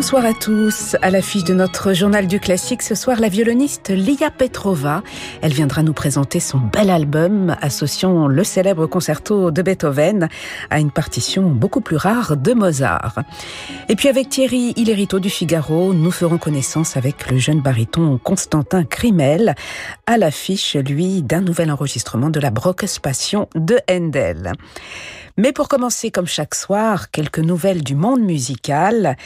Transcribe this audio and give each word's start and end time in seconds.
Bonsoir 0.00 0.24
à 0.24 0.32
tous. 0.32 0.96
À 1.02 1.10
l'affiche 1.10 1.44
de 1.44 1.52
notre 1.52 1.92
journal 1.92 2.26
du 2.26 2.40
classique 2.40 2.80
ce 2.80 2.94
soir, 2.94 3.20
la 3.20 3.28
violoniste 3.28 3.90
Lia 3.90 4.30
Petrova. 4.30 5.02
Elle 5.42 5.52
viendra 5.52 5.82
nous 5.82 5.92
présenter 5.92 6.40
son 6.40 6.56
bel 6.56 6.88
album 6.88 7.54
associant 7.60 8.26
le 8.26 8.42
célèbre 8.42 8.86
concerto 8.86 9.50
de 9.50 9.60
Beethoven 9.60 10.30
à 10.70 10.80
une 10.80 10.90
partition 10.90 11.50
beaucoup 11.50 11.82
plus 11.82 11.96
rare 11.96 12.38
de 12.38 12.54
Mozart. 12.54 13.18
Et 13.90 13.94
puis 13.94 14.08
avec 14.08 14.30
Thierry 14.30 14.72
Hillerito 14.74 15.20
du 15.20 15.28
Figaro, 15.28 15.92
nous 15.92 16.10
ferons 16.10 16.38
connaissance 16.38 16.96
avec 16.96 17.30
le 17.30 17.36
jeune 17.36 17.60
baryton 17.60 18.16
Constantin 18.24 18.84
Crimel 18.84 19.54
à 20.06 20.16
l'affiche, 20.16 20.76
lui, 20.76 21.22
d'un 21.22 21.42
nouvel 21.42 21.70
enregistrement 21.70 22.30
de 22.30 22.40
la 22.40 22.50
Brockes 22.50 23.00
Passion 23.02 23.50
de 23.54 23.78
Handel. 23.90 24.54
Mais 25.40 25.52
pour 25.52 25.68
commencer, 25.68 26.10
comme 26.10 26.26
chaque 26.26 26.54
soir, 26.54 27.10
quelques 27.10 27.38
nouvelles 27.38 27.82
du 27.82 27.94
monde 27.94 28.20
musical. 28.20 29.16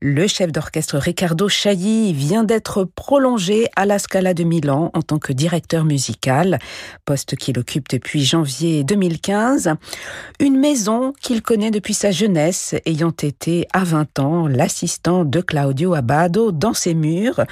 Le 0.00 0.26
chef 0.26 0.50
d'orchestre 0.50 0.98
Riccardo 0.98 1.48
Chailly 1.48 2.12
vient 2.12 2.42
d'être 2.42 2.82
prolongé 2.82 3.68
à 3.76 3.86
la 3.86 4.00
Scala 4.00 4.34
de 4.34 4.42
Milan 4.42 4.90
en 4.94 5.02
tant 5.02 5.20
que 5.20 5.32
directeur 5.32 5.84
musical, 5.84 6.58
poste 7.04 7.36
qu'il 7.36 7.56
occupe 7.56 7.88
depuis 7.88 8.24
janvier 8.24 8.82
2015. 8.82 9.74
Une 10.40 10.58
maison 10.58 11.12
qu'il 11.20 11.40
connaît 11.40 11.70
depuis 11.70 11.94
sa 11.94 12.10
jeunesse, 12.10 12.74
ayant 12.84 13.14
été 13.22 13.68
à 13.72 13.84
20 13.84 14.18
ans 14.18 14.48
l'assistant 14.48 15.24
de 15.24 15.40
Claudio 15.40 15.94
Abbado 15.94 16.50
dans 16.50 16.74
ses 16.74 16.94
murs. 16.94 17.44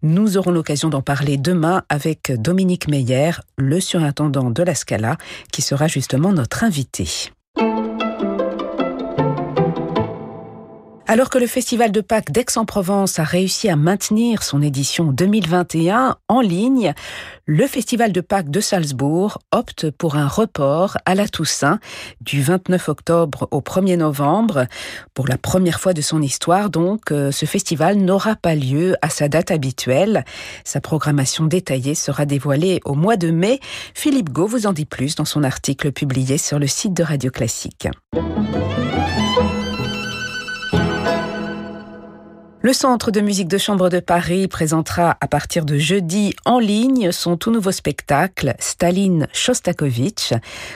Nous 0.00 0.38
aurons 0.38 0.50
l'occasion 0.50 0.88
d'en 0.88 1.02
parler 1.02 1.36
demain 1.36 1.82
avec 1.90 2.32
Dominique 2.40 2.88
Meyer, 2.88 3.32
le 3.58 3.80
surintendant 3.80 4.48
de 4.48 4.62
la 4.62 4.74
Scala, 4.74 5.18
qui 5.52 5.60
sera 5.60 5.88
justement 5.88 6.32
notre 6.32 6.64
invité. 6.64 7.34
Thank 7.56 7.78
you. 7.78 7.85
Alors 11.08 11.30
que 11.30 11.38
le 11.38 11.46
Festival 11.46 11.92
de 11.92 12.00
Pâques 12.00 12.32
d'Aix-en-Provence 12.32 13.20
a 13.20 13.24
réussi 13.24 13.68
à 13.68 13.76
maintenir 13.76 14.42
son 14.42 14.60
édition 14.60 15.12
2021 15.12 16.16
en 16.26 16.40
ligne, 16.40 16.94
le 17.44 17.68
Festival 17.68 18.10
de 18.10 18.20
Pâques 18.20 18.50
de 18.50 18.58
Salzbourg 18.58 19.38
opte 19.52 19.88
pour 19.92 20.16
un 20.16 20.26
report 20.26 20.98
à 21.06 21.14
la 21.14 21.28
Toussaint 21.28 21.78
du 22.20 22.42
29 22.42 22.88
octobre 22.88 23.46
au 23.52 23.60
1er 23.60 23.98
novembre. 23.98 24.66
Pour 25.14 25.28
la 25.28 25.38
première 25.38 25.78
fois 25.78 25.92
de 25.92 26.00
son 26.00 26.20
histoire, 26.20 26.70
donc, 26.70 27.12
euh, 27.12 27.30
ce 27.30 27.46
festival 27.46 27.98
n'aura 27.98 28.34
pas 28.34 28.56
lieu 28.56 28.96
à 29.00 29.08
sa 29.08 29.28
date 29.28 29.52
habituelle. 29.52 30.24
Sa 30.64 30.80
programmation 30.80 31.44
détaillée 31.44 31.94
sera 31.94 32.26
dévoilée 32.26 32.80
au 32.84 32.94
mois 32.94 33.16
de 33.16 33.30
mai. 33.30 33.60
Philippe 33.94 34.30
Gau 34.30 34.48
vous 34.48 34.66
en 34.66 34.72
dit 34.72 34.86
plus 34.86 35.14
dans 35.14 35.24
son 35.24 35.44
article 35.44 35.92
publié 35.92 36.36
sur 36.36 36.58
le 36.58 36.66
site 36.66 36.94
de 36.94 37.04
Radio 37.04 37.30
Classique. 37.30 37.86
Le 42.66 42.72
Centre 42.72 43.12
de 43.12 43.20
musique 43.20 43.46
de 43.46 43.58
chambre 43.58 43.90
de 43.90 44.00
Paris 44.00 44.48
présentera 44.48 45.16
à 45.20 45.28
partir 45.28 45.64
de 45.64 45.78
jeudi 45.78 46.34
en 46.44 46.58
ligne 46.58 47.12
son 47.12 47.36
tout 47.36 47.52
nouveau 47.52 47.70
spectacle 47.70 48.56
Staline 48.58 49.28
Shostakovich. 49.32 50.34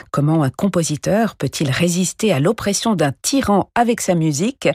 Comment 0.09 0.41
un 0.43 0.49
compositeur 0.49 1.35
peut-il 1.35 1.69
résister 1.69 2.31
à 2.31 2.39
l'oppression 2.39 2.95
d'un 2.95 3.11
tyran 3.21 3.69
avec 3.75 3.99
sa 3.99 4.15
musique? 4.15 4.69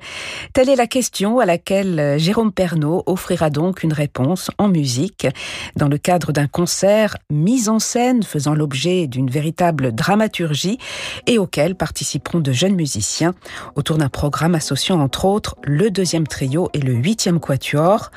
Telle 0.53 0.69
est 0.69 0.77
la 0.77 0.87
question 0.87 1.39
à 1.39 1.47
laquelle 1.47 2.19
Jérôme 2.19 2.53
Pernaud 2.53 3.03
offrira 3.06 3.48
donc 3.48 3.83
une 3.83 3.94
réponse 3.94 4.50
en 4.59 4.69
musique 4.69 5.27
dans 5.75 5.89
le 5.89 5.97
cadre 5.97 6.33
d'un 6.33 6.48
concert 6.48 7.17
mis 7.31 7.70
en 7.70 7.78
scène 7.78 8.25
faisant 8.25 8.53
l'objet 8.53 9.06
d'une 9.06 9.31
véritable 9.31 9.93
dramaturgie 9.93 10.76
et 11.26 11.38
auquel 11.38 11.76
participeront 11.76 12.41
de 12.41 12.53
jeunes 12.53 12.76
musiciens 12.76 13.34
autour 13.75 13.97
d'un 13.97 14.10
programme 14.10 14.55
associant 14.55 15.00
entre 15.00 15.25
autres 15.25 15.56
le 15.62 15.91
deuxième 15.91 16.26
trio 16.26 16.69
et 16.75 16.81
le 16.81 17.06
8e 17.06 17.39
quatuor. 17.39 18.11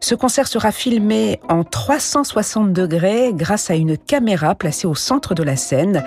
Ce 0.00 0.14
concert 0.14 0.48
sera 0.48 0.72
filmé 0.72 1.40
en 1.48 1.62
360 1.62 2.72
degrés 2.72 3.32
grâce 3.34 3.70
à 3.70 3.74
une 3.74 3.98
caméra 3.98 4.54
placée 4.54 4.86
au 4.86 4.94
centre 4.94 5.34
de 5.34 5.42
la 5.42 5.56
scène 5.56 6.02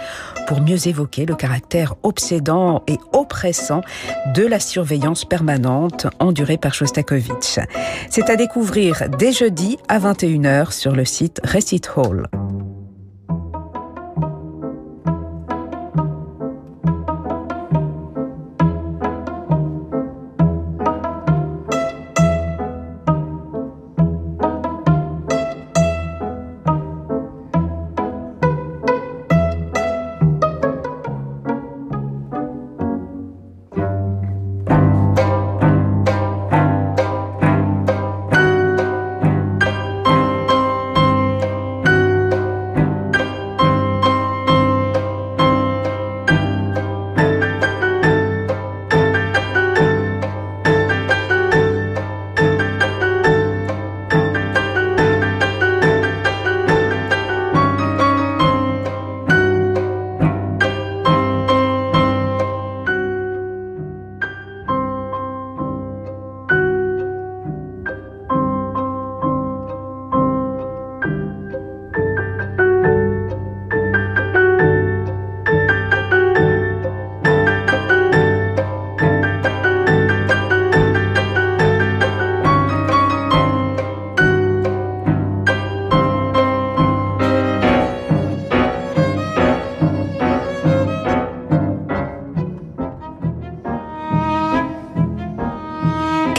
pour 0.48 0.60
mieux 0.62 0.88
évoquer 0.88 1.28
le 1.28 1.36
caractère 1.36 1.94
obsédant 2.02 2.82
et 2.88 2.98
oppressant 3.12 3.82
de 4.34 4.44
la 4.44 4.60
surveillance 4.60 5.26
permanente 5.26 6.08
endurée 6.20 6.58
par 6.58 6.74
Shostakovich. 6.74 7.60
C'est 8.10 8.30
à 8.30 8.36
découvrir 8.36 9.04
dès 9.20 9.32
jeudi 9.32 9.78
à 9.88 10.00
21h 10.00 10.72
sur 10.72 10.94
le 10.94 11.06
site 11.06 11.40
Recit 11.44 11.88
Hall. 11.96 12.28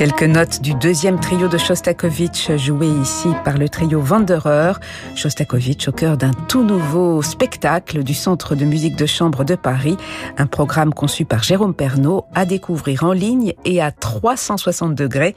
Quelques 0.05 0.25
notes 0.25 0.61
du 0.61 0.75
deuxième 0.75 1.19
trio 1.19 1.49
de 1.49 1.57
Shostakovich 1.57 2.55
joué 2.59 2.89
ici 2.89 3.29
par 3.43 3.57
le 3.57 3.71
trio 3.71 4.03
Wanderer. 4.03 4.75
Shostakovich 5.15 5.89
au 5.89 5.93
cœur 5.93 6.19
d'un 6.19 6.33
tout 6.47 6.63
nouveau 6.63 7.23
spectacle 7.23 8.03
du 8.03 8.13
Centre 8.13 8.55
de 8.55 8.67
musique 8.67 8.97
de 8.97 9.07
chambre 9.07 9.45
de 9.45 9.55
Paris. 9.55 9.97
Un 10.37 10.45
programme 10.45 10.93
conçu 10.93 11.25
par 11.25 11.43
Jérôme 11.43 11.73
Pernaud 11.73 12.27
à 12.35 12.45
découvrir 12.45 13.05
en 13.05 13.13
ligne 13.13 13.55
et 13.65 13.81
à 13.81 13.93
360 13.93 14.95
degrés 14.95 15.35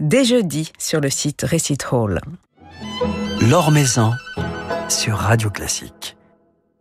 dès 0.00 0.24
jeudi 0.24 0.72
sur 0.78 1.02
le 1.02 1.10
site 1.10 1.42
Recit 1.42 1.84
Hall. 1.92 2.22
L'Or 3.42 3.70
Maison 3.70 4.12
sur 4.88 5.16
Radio 5.18 5.50
Classique. 5.50 6.15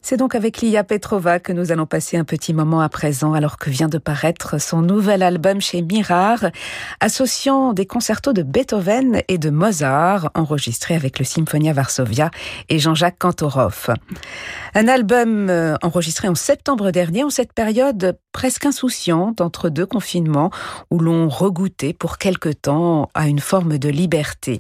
C'est 0.08 0.18
donc 0.18 0.36
avec 0.36 0.62
Lia 0.62 0.84
Petrova 0.84 1.40
que 1.40 1.52
nous 1.52 1.72
allons 1.72 1.88
passer 1.88 2.16
un 2.16 2.26
petit 2.26 2.54
moment 2.54 2.80
à 2.80 2.90
présent 2.90 3.34
alors 3.34 3.58
que 3.58 3.72
vient 3.72 3.88
de 3.88 3.98
paraître 3.98 4.62
son 4.62 4.84
nouvel 4.84 5.24
album 5.24 5.60
chez 5.62 5.82
Mirar, 5.82 6.46
associant 7.00 7.74
des 7.74 7.88
concertos 7.88 8.32
de 8.32 8.44
Beethoven 8.44 9.24
et 9.28 9.40
de 9.40 9.50
Mozart 9.50 10.30
enregistrés 10.36 10.94
avec 10.94 11.18
le 11.18 11.26
Symphonia 11.26 11.74
Varsovia 11.74 12.30
et 12.70 12.78
Jean-Jacques 12.78 13.18
Kantorov. 13.18 13.96
Un 14.76 14.88
album 14.88 15.50
euh, 15.50 15.76
enregistré 15.82 16.28
en 16.28 16.36
septembre 16.36 16.92
dernier 16.92 17.24
en 17.24 17.32
cette 17.32 17.54
période 17.54 18.20
presque 18.32 18.68
insouciante 18.68 19.42
entre 19.42 19.70
deux 19.70 19.88
confinements 19.88 20.52
où 20.92 21.00
l'on 21.00 21.30
regouttait 21.30 21.94
pour 21.94 22.20
quelque 22.20 22.50
temps 22.50 23.10
à 23.16 23.28
une 23.28 23.40
forme 23.40 23.80
de 23.80 23.90
liberté. 23.90 24.60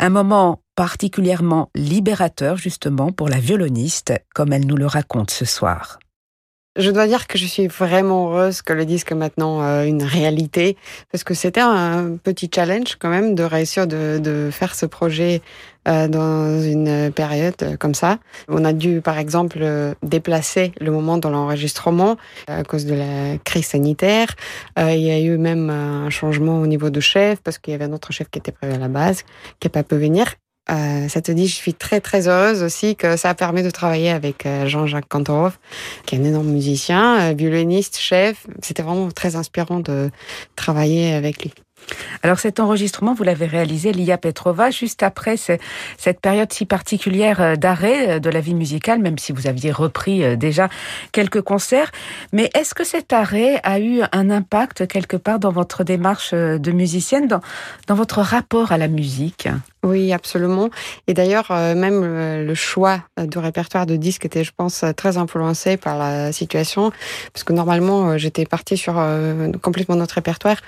Un 0.00 0.08
moment 0.08 0.61
particulièrement 0.74 1.70
libérateur 1.74 2.56
justement 2.56 3.12
pour 3.12 3.28
la 3.28 3.38
violoniste, 3.38 4.12
comme 4.34 4.52
elle 4.52 4.66
nous 4.66 4.76
le 4.76 4.86
raconte 4.86 5.30
ce 5.30 5.44
soir. 5.44 5.98
Je 6.78 6.90
dois 6.90 7.06
dire 7.06 7.26
que 7.26 7.36
je 7.36 7.44
suis 7.44 7.66
vraiment 7.66 8.30
heureuse 8.30 8.62
que 8.62 8.72
le 8.72 8.86
disque 8.86 9.12
est 9.12 9.14
maintenant 9.14 9.62
euh, 9.62 9.84
une 9.84 10.02
réalité, 10.02 10.78
parce 11.10 11.22
que 11.22 11.34
c'était 11.34 11.60
un 11.60 12.16
petit 12.16 12.48
challenge 12.52 12.96
quand 12.98 13.10
même 13.10 13.34
de 13.34 13.42
réussir 13.42 13.86
de, 13.86 14.48
faire 14.50 14.74
ce 14.74 14.86
projet 14.86 15.42
euh, 15.86 16.08
dans 16.08 16.62
une 16.62 17.12
période 17.12 17.56
euh, 17.60 17.76
comme 17.76 17.94
ça. 17.94 18.20
On 18.48 18.64
a 18.64 18.72
dû, 18.72 19.02
par 19.02 19.18
exemple, 19.18 19.62
déplacer 20.02 20.72
le 20.80 20.90
moment 20.90 21.18
de 21.18 21.28
l'enregistrement 21.28 22.16
à 22.46 22.64
cause 22.64 22.86
de 22.86 22.94
la 22.94 23.36
crise 23.44 23.66
sanitaire. 23.66 24.28
Il 24.78 25.00
y 25.00 25.10
a 25.10 25.20
eu 25.20 25.36
même 25.36 25.68
un 25.68 26.08
changement 26.08 26.58
au 26.58 26.66
niveau 26.66 26.88
de 26.88 27.00
chef, 27.00 27.42
parce 27.42 27.58
qu'il 27.58 27.72
y 27.72 27.74
avait 27.74 27.84
un 27.84 27.92
autre 27.92 28.12
chef 28.12 28.30
qui 28.30 28.38
était 28.38 28.52
prévu 28.52 28.72
à 28.72 28.78
la 28.78 28.88
base, 28.88 29.24
qui 29.60 29.66
n'a 29.66 29.70
pas 29.70 29.82
pu 29.82 29.96
venir. 29.96 30.24
Euh, 30.70 31.08
ça 31.08 31.20
te 31.20 31.32
dit, 31.32 31.48
je 31.48 31.54
suis 31.54 31.74
très 31.74 32.00
très 32.00 32.28
heureuse 32.28 32.62
aussi 32.62 32.94
que 32.94 33.16
ça 33.16 33.34
permet 33.34 33.62
de 33.62 33.70
travailler 33.70 34.10
avec 34.10 34.46
euh, 34.46 34.66
Jean-Jacques 34.66 35.08
Kantorov, 35.08 35.58
qui 36.06 36.14
est 36.14 36.18
un 36.18 36.24
énorme 36.24 36.48
musicien, 36.48 37.20
euh, 37.20 37.34
violoniste, 37.34 37.98
chef. 37.98 38.46
C'était 38.62 38.82
vraiment 38.82 39.10
très 39.10 39.34
inspirant 39.34 39.80
de 39.80 40.10
travailler 40.54 41.14
avec 41.14 41.42
lui. 41.42 41.52
Alors 42.22 42.38
cet 42.38 42.60
enregistrement, 42.60 43.12
vous 43.12 43.24
l'avez 43.24 43.46
réalisé, 43.46 43.90
Lia 43.90 44.16
Petrova, 44.16 44.70
juste 44.70 45.02
après 45.02 45.34
cette 45.36 46.20
période 46.20 46.52
si 46.52 46.64
particulière 46.64 47.58
d'arrêt 47.58 48.20
de 48.20 48.30
la 48.30 48.38
vie 48.38 48.54
musicale, 48.54 49.00
même 49.00 49.18
si 49.18 49.32
vous 49.32 49.48
aviez 49.48 49.72
repris 49.72 50.36
déjà 50.36 50.68
quelques 51.10 51.42
concerts. 51.42 51.90
Mais 52.32 52.50
est-ce 52.54 52.72
que 52.72 52.84
cet 52.84 53.12
arrêt 53.12 53.58
a 53.64 53.80
eu 53.80 54.00
un 54.12 54.30
impact 54.30 54.86
quelque 54.86 55.16
part 55.16 55.40
dans 55.40 55.50
votre 55.50 55.82
démarche 55.82 56.32
de 56.32 56.70
musicienne, 56.70 57.26
dans, 57.26 57.40
dans 57.88 57.96
votre 57.96 58.20
rapport 58.20 58.70
à 58.70 58.78
la 58.78 58.86
musique? 58.86 59.48
Oui, 59.84 60.12
absolument. 60.12 60.70
Et 61.08 61.14
d'ailleurs, 61.14 61.50
euh, 61.50 61.74
même 61.74 62.04
le, 62.04 62.46
le, 62.46 62.54
choix 62.54 63.00
du 63.18 63.38
répertoire 63.38 63.84
de 63.84 63.96
disques 63.96 64.24
était, 64.24 64.44
je 64.44 64.52
pense, 64.56 64.84
très 64.96 65.16
influencé 65.16 65.76
par 65.76 65.98
la 65.98 66.30
situation, 66.30 66.92
parce 67.32 67.42
que 67.42 67.52
normalement, 67.52 68.16
j'étais 68.16 68.46
partie 68.46 68.76
sur 68.76 68.94
euh, 68.98 69.50
complètement 69.60 69.96
notre 69.96 70.14
répertoire. 70.14 70.58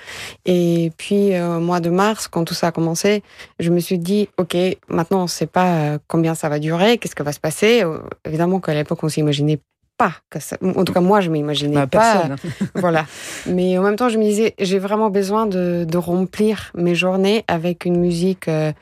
Et 0.45 0.91
puis, 0.97 1.33
euh, 1.33 1.57
au 1.57 1.59
mois 1.61 1.79
de 1.79 1.89
mars, 1.89 2.27
quand 2.27 2.43
tout 2.43 2.53
ça 2.53 2.67
a 2.67 2.71
commencé, 2.73 3.23
je 3.59 3.69
me 3.69 3.79
suis 3.79 3.99
dit, 3.99 4.27
OK, 4.37 4.57
maintenant, 4.89 5.19
on 5.19 5.23
ne 5.23 5.27
sait 5.27 5.47
pas 5.47 5.97
combien 6.09 6.35
ça 6.35 6.49
va 6.49 6.59
durer, 6.59 6.97
qu'est-ce 6.97 7.15
qui 7.15 7.23
va 7.23 7.31
se 7.31 7.39
passer. 7.39 7.83
Évidemment 8.25 8.59
qu'à 8.59 8.73
l'époque, 8.73 9.01
on 9.01 9.09
s'imaginait 9.09 9.59
pas 9.97 10.11
que 10.29 10.39
ça, 10.39 10.57
en 10.61 10.83
tout 10.83 10.93
cas 10.93 10.99
moi 10.99 11.21
je 11.21 11.29
m'imaginais 11.29 11.75
bah, 11.75 11.87
pas 11.87 12.27
personne. 12.27 12.35
voilà 12.75 13.05
mais 13.47 13.77
en 13.77 13.81
même 13.81 13.95
temps 13.95 14.09
je 14.09 14.17
me 14.17 14.23
disais 14.23 14.53
j'ai 14.59 14.79
vraiment 14.79 15.09
besoin 15.09 15.45
de, 15.45 15.85
de, 15.87 15.97
remplir 15.97 16.71
mes 16.75 16.95
journées 16.95 17.45
avec 17.47 17.85
une 17.85 17.97
musique 17.97 18.47
euh, 18.47 18.73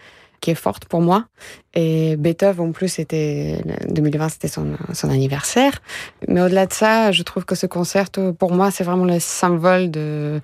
qui 0.44 0.52
est 0.52 0.56
forte 0.56 0.86
pour 0.86 1.00
moi. 1.00 1.26
Et 1.74 2.18
Beethoven, 2.18 2.68
en 2.68 2.72
plus, 2.74 2.90
c'était 2.90 3.62
2020, 3.88 4.28
c'était 4.28 4.50
son, 4.50 4.76
son 4.92 5.10
anniversaire. 5.10 5.82
Mais 6.28 6.42
au-delà 6.42 6.66
de 6.66 6.74
ça, 6.74 7.14
je 7.14 7.24
trouve 7.24 7.46
que 7.46 7.56
ce 7.56 7.66
concert, 7.66 8.08
pour 8.38 8.52
moi, 8.52 8.70
c'est 8.70 8.84
vraiment 8.84 9.06
le 9.06 9.20
symbole 9.20 9.90
de 9.90 10.42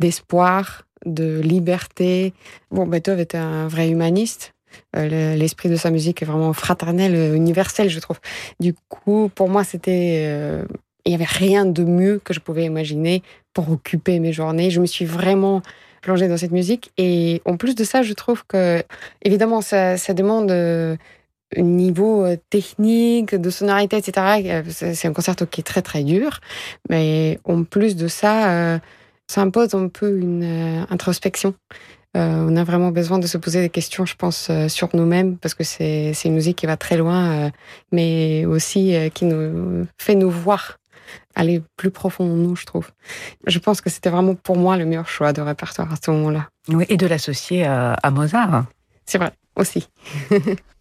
d'espoir, 0.00 0.82
de 1.06 1.40
liberté. 1.40 2.34
Bon, 2.72 2.84
Beethoven 2.86 3.20
était 3.20 3.38
un 3.38 3.68
vrai 3.68 3.88
humaniste. 3.88 4.54
Euh, 4.96 5.36
L'esprit 5.36 5.68
de 5.68 5.76
sa 5.76 5.90
musique 5.90 6.20
est 6.22 6.26
vraiment 6.26 6.52
fraternel, 6.52 7.34
universel, 7.34 7.88
je 7.90 8.00
trouve. 8.00 8.18
Du 8.58 8.74
coup, 8.88 9.30
pour 9.34 9.48
moi, 9.48 9.62
c'était 9.62 10.24
euh, 10.26 10.64
il 11.04 11.12
y 11.12 11.14
avait 11.14 11.24
rien 11.24 11.64
de 11.64 11.84
mieux 11.84 12.20
que 12.24 12.34
je 12.34 12.40
pouvais 12.40 12.64
imaginer 12.64 13.22
pour 13.54 13.70
occuper 13.70 14.18
mes 14.18 14.32
journées. 14.32 14.70
Je 14.70 14.80
me 14.80 14.86
suis 14.86 15.04
vraiment 15.04 15.62
plongée 16.02 16.28
dans 16.28 16.36
cette 16.36 16.52
musique. 16.52 16.92
Et 16.98 17.42
en 17.44 17.56
plus 17.56 17.74
de 17.74 17.84
ça, 17.84 18.02
je 18.02 18.12
trouve 18.12 18.44
que, 18.46 18.82
évidemment, 19.22 19.60
ça, 19.60 19.96
demande 20.14 20.50
euh, 20.50 20.96
un 21.56 21.62
niveau 21.62 22.24
euh, 22.24 22.36
technique, 22.50 23.34
de 23.34 23.50
sonorité, 23.50 23.96
etc. 23.96 24.64
C'est 24.70 25.08
un 25.08 25.12
concerto 25.12 25.46
qui 25.46 25.60
est 25.60 25.64
très, 25.64 25.82
très 25.82 26.04
dur. 26.04 26.40
Mais 26.88 27.38
en 27.44 27.64
plus 27.64 27.96
de 27.96 28.08
ça, 28.08 28.50
euh, 28.50 28.78
ça 29.26 29.42
impose 29.42 29.74
un 29.74 29.88
peu 29.88 30.18
une 30.18 30.42
euh, 30.44 30.84
introspection. 30.90 31.54
Euh, 32.16 32.46
on 32.48 32.56
a 32.56 32.64
vraiment 32.64 32.90
besoin 32.90 33.18
de 33.18 33.26
se 33.26 33.36
poser 33.36 33.60
des 33.60 33.68
questions, 33.68 34.06
je 34.06 34.16
pense, 34.16 34.48
euh, 34.50 34.68
sur 34.68 34.88
nous-mêmes, 34.94 35.36
parce 35.36 35.54
que 35.54 35.62
c'est 35.62 36.14
une 36.24 36.34
musique 36.34 36.56
qui 36.56 36.66
va 36.66 36.76
très 36.76 36.96
loin, 36.96 37.30
euh, 37.30 37.50
mais 37.92 38.46
aussi 38.46 38.94
qui 39.14 39.26
nous 39.26 39.86
fait 39.98 40.14
nous 40.14 40.30
voir 40.30 40.77
aller 41.34 41.62
plus 41.76 41.90
profond 41.90 42.24
en 42.24 42.36
nous, 42.36 42.56
je 42.56 42.66
trouve. 42.66 42.90
Je 43.46 43.58
pense 43.58 43.80
que 43.80 43.90
c'était 43.90 44.10
vraiment 44.10 44.34
pour 44.34 44.56
moi 44.56 44.76
le 44.76 44.84
meilleur 44.84 45.08
choix 45.08 45.32
de 45.32 45.40
répertoire 45.40 45.92
à 45.92 45.96
ce 46.02 46.10
moment-là. 46.10 46.48
Oui, 46.68 46.84
et 46.88 46.96
de 46.96 47.06
l'associer 47.06 47.64
à, 47.64 47.94
à 47.94 48.10
Mozart. 48.10 48.64
C'est 49.06 49.18
vrai, 49.18 49.32
aussi. 49.56 49.88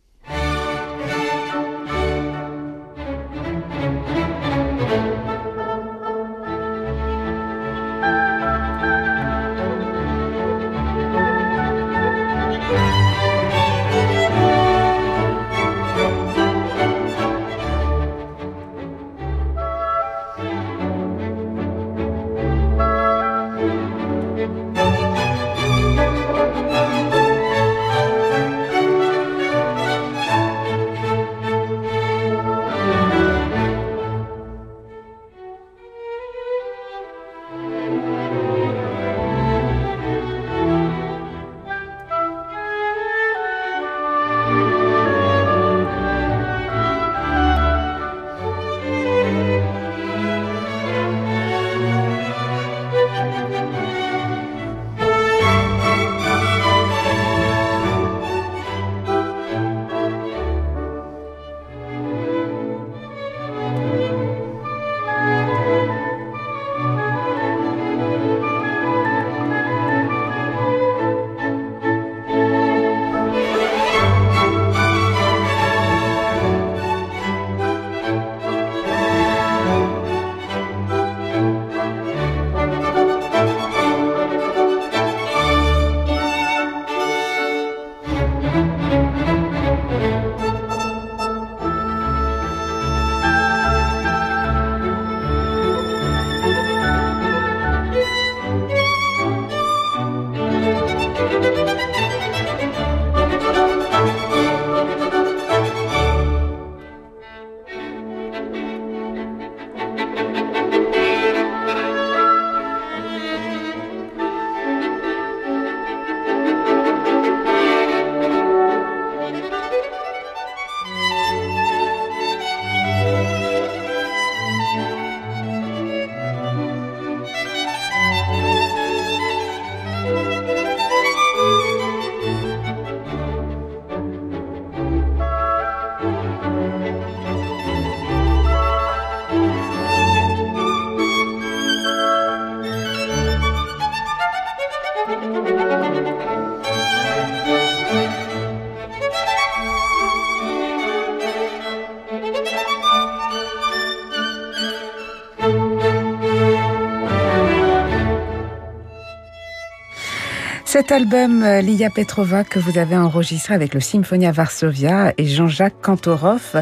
Cet 160.78 160.92
album, 160.92 161.42
euh, 161.42 161.60
Lia 161.60 161.90
Petrova, 161.90 162.44
que 162.44 162.60
vous 162.60 162.78
avez 162.78 162.96
enregistré 162.96 163.56
avec 163.56 163.74
le 163.74 163.80
Symphonia 163.80 164.32
Varsovia 164.32 165.12
et 165.18 165.26
Jean-Jacques 165.26 165.82
Kantorov, 165.82 166.62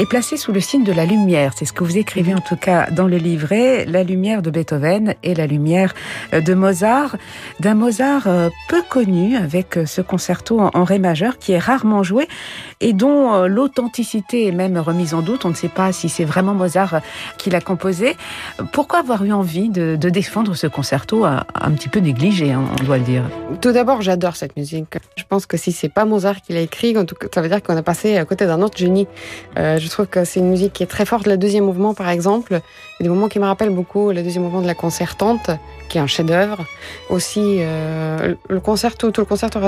est 0.00 0.06
placé 0.06 0.38
sous 0.38 0.50
le 0.50 0.60
signe 0.60 0.82
de 0.82 0.92
la 0.92 1.04
lumière. 1.04 1.52
C'est 1.54 1.66
ce 1.66 1.74
que 1.74 1.84
vous 1.84 1.98
écrivez 1.98 2.32
en 2.32 2.40
tout 2.40 2.56
cas 2.56 2.90
dans 2.90 3.06
le 3.06 3.18
livret, 3.18 3.84
la 3.84 4.02
lumière 4.02 4.40
de 4.40 4.50
Beethoven 4.50 5.14
et 5.22 5.34
la 5.34 5.46
lumière 5.46 5.92
euh, 6.32 6.40
de 6.40 6.54
Mozart, 6.54 7.16
d'un 7.60 7.74
Mozart 7.74 8.26
euh, 8.26 8.48
peu 8.70 8.80
connu 8.88 9.36
avec 9.36 9.78
ce 9.84 10.00
concerto 10.00 10.58
en 10.58 10.84
ré 10.84 10.98
majeur 10.98 11.36
qui 11.36 11.52
est 11.52 11.58
rarement 11.58 12.02
joué 12.02 12.28
et 12.80 12.94
dont 12.94 13.44
l'authenticité 13.44 14.46
est 14.46 14.52
même 14.52 14.78
remise 14.78 15.12
en 15.12 15.20
doute. 15.20 15.44
On 15.44 15.50
ne 15.50 15.54
sait 15.54 15.68
pas 15.68 15.92
si 15.92 16.08
c'est 16.08 16.24
vraiment 16.24 16.54
Mozart 16.54 17.00
qui 17.36 17.50
l'a 17.50 17.60
composé. 17.60 18.16
Pourquoi 18.72 19.00
avoir 19.00 19.22
eu 19.24 19.32
envie 19.32 19.68
de, 19.68 19.96
défendre 19.96 20.54
ce 20.54 20.66
concerto 20.66 21.24
un, 21.26 21.70
petit 21.72 21.90
peu 21.90 22.00
négligé, 22.00 22.52
hein, 22.52 22.64
on 22.80 22.84
doit 22.84 22.96
le 22.96 23.04
dire? 23.04 23.24
Tout 23.60 23.72
d'abord, 23.72 24.00
j'adore 24.00 24.36
cette 24.36 24.56
musique. 24.56 24.96
Je 25.16 25.24
pense 25.28 25.44
que 25.44 25.58
si 25.58 25.72
c'est 25.72 25.90
pas 25.90 26.06
Mozart 26.06 26.40
qui 26.40 26.54
l'a 26.54 26.60
écrit, 26.60 26.96
ça 27.34 27.42
veut 27.42 27.48
dire 27.48 27.62
qu'on 27.62 27.76
a 27.76 27.82
passé 27.82 28.16
à 28.16 28.24
côté 28.24 28.46
d'un 28.46 28.62
autre 28.62 28.78
génie. 28.78 29.06
Euh, 29.58 29.78
trouve 29.90 30.06
que 30.06 30.24
c'est 30.24 30.40
une 30.40 30.48
musique 30.48 30.72
qui 30.72 30.82
est 30.82 30.86
très 30.86 31.04
forte. 31.04 31.26
Le 31.26 31.36
deuxième 31.36 31.64
mouvement, 31.64 31.94
par 31.94 32.08
exemple, 32.08 32.52
il 32.52 33.02
y 33.02 33.02
a 33.02 33.04
des 33.04 33.08
moments 33.08 33.28
qui 33.28 33.38
me 33.38 33.44
rappellent 33.44 33.74
beaucoup 33.74 34.10
le 34.10 34.22
deuxième 34.22 34.44
mouvement 34.44 34.62
de 34.62 34.66
la 34.66 34.74
concertante, 34.74 35.50
qui 35.88 35.98
est 35.98 36.00
un 36.00 36.06
chef-d'œuvre. 36.06 36.64
Aussi, 37.08 37.58
euh, 37.60 38.34
le 38.48 38.60
concerto, 38.60 39.10
tout 39.10 39.20
le 39.20 39.26
concerto 39.26 39.58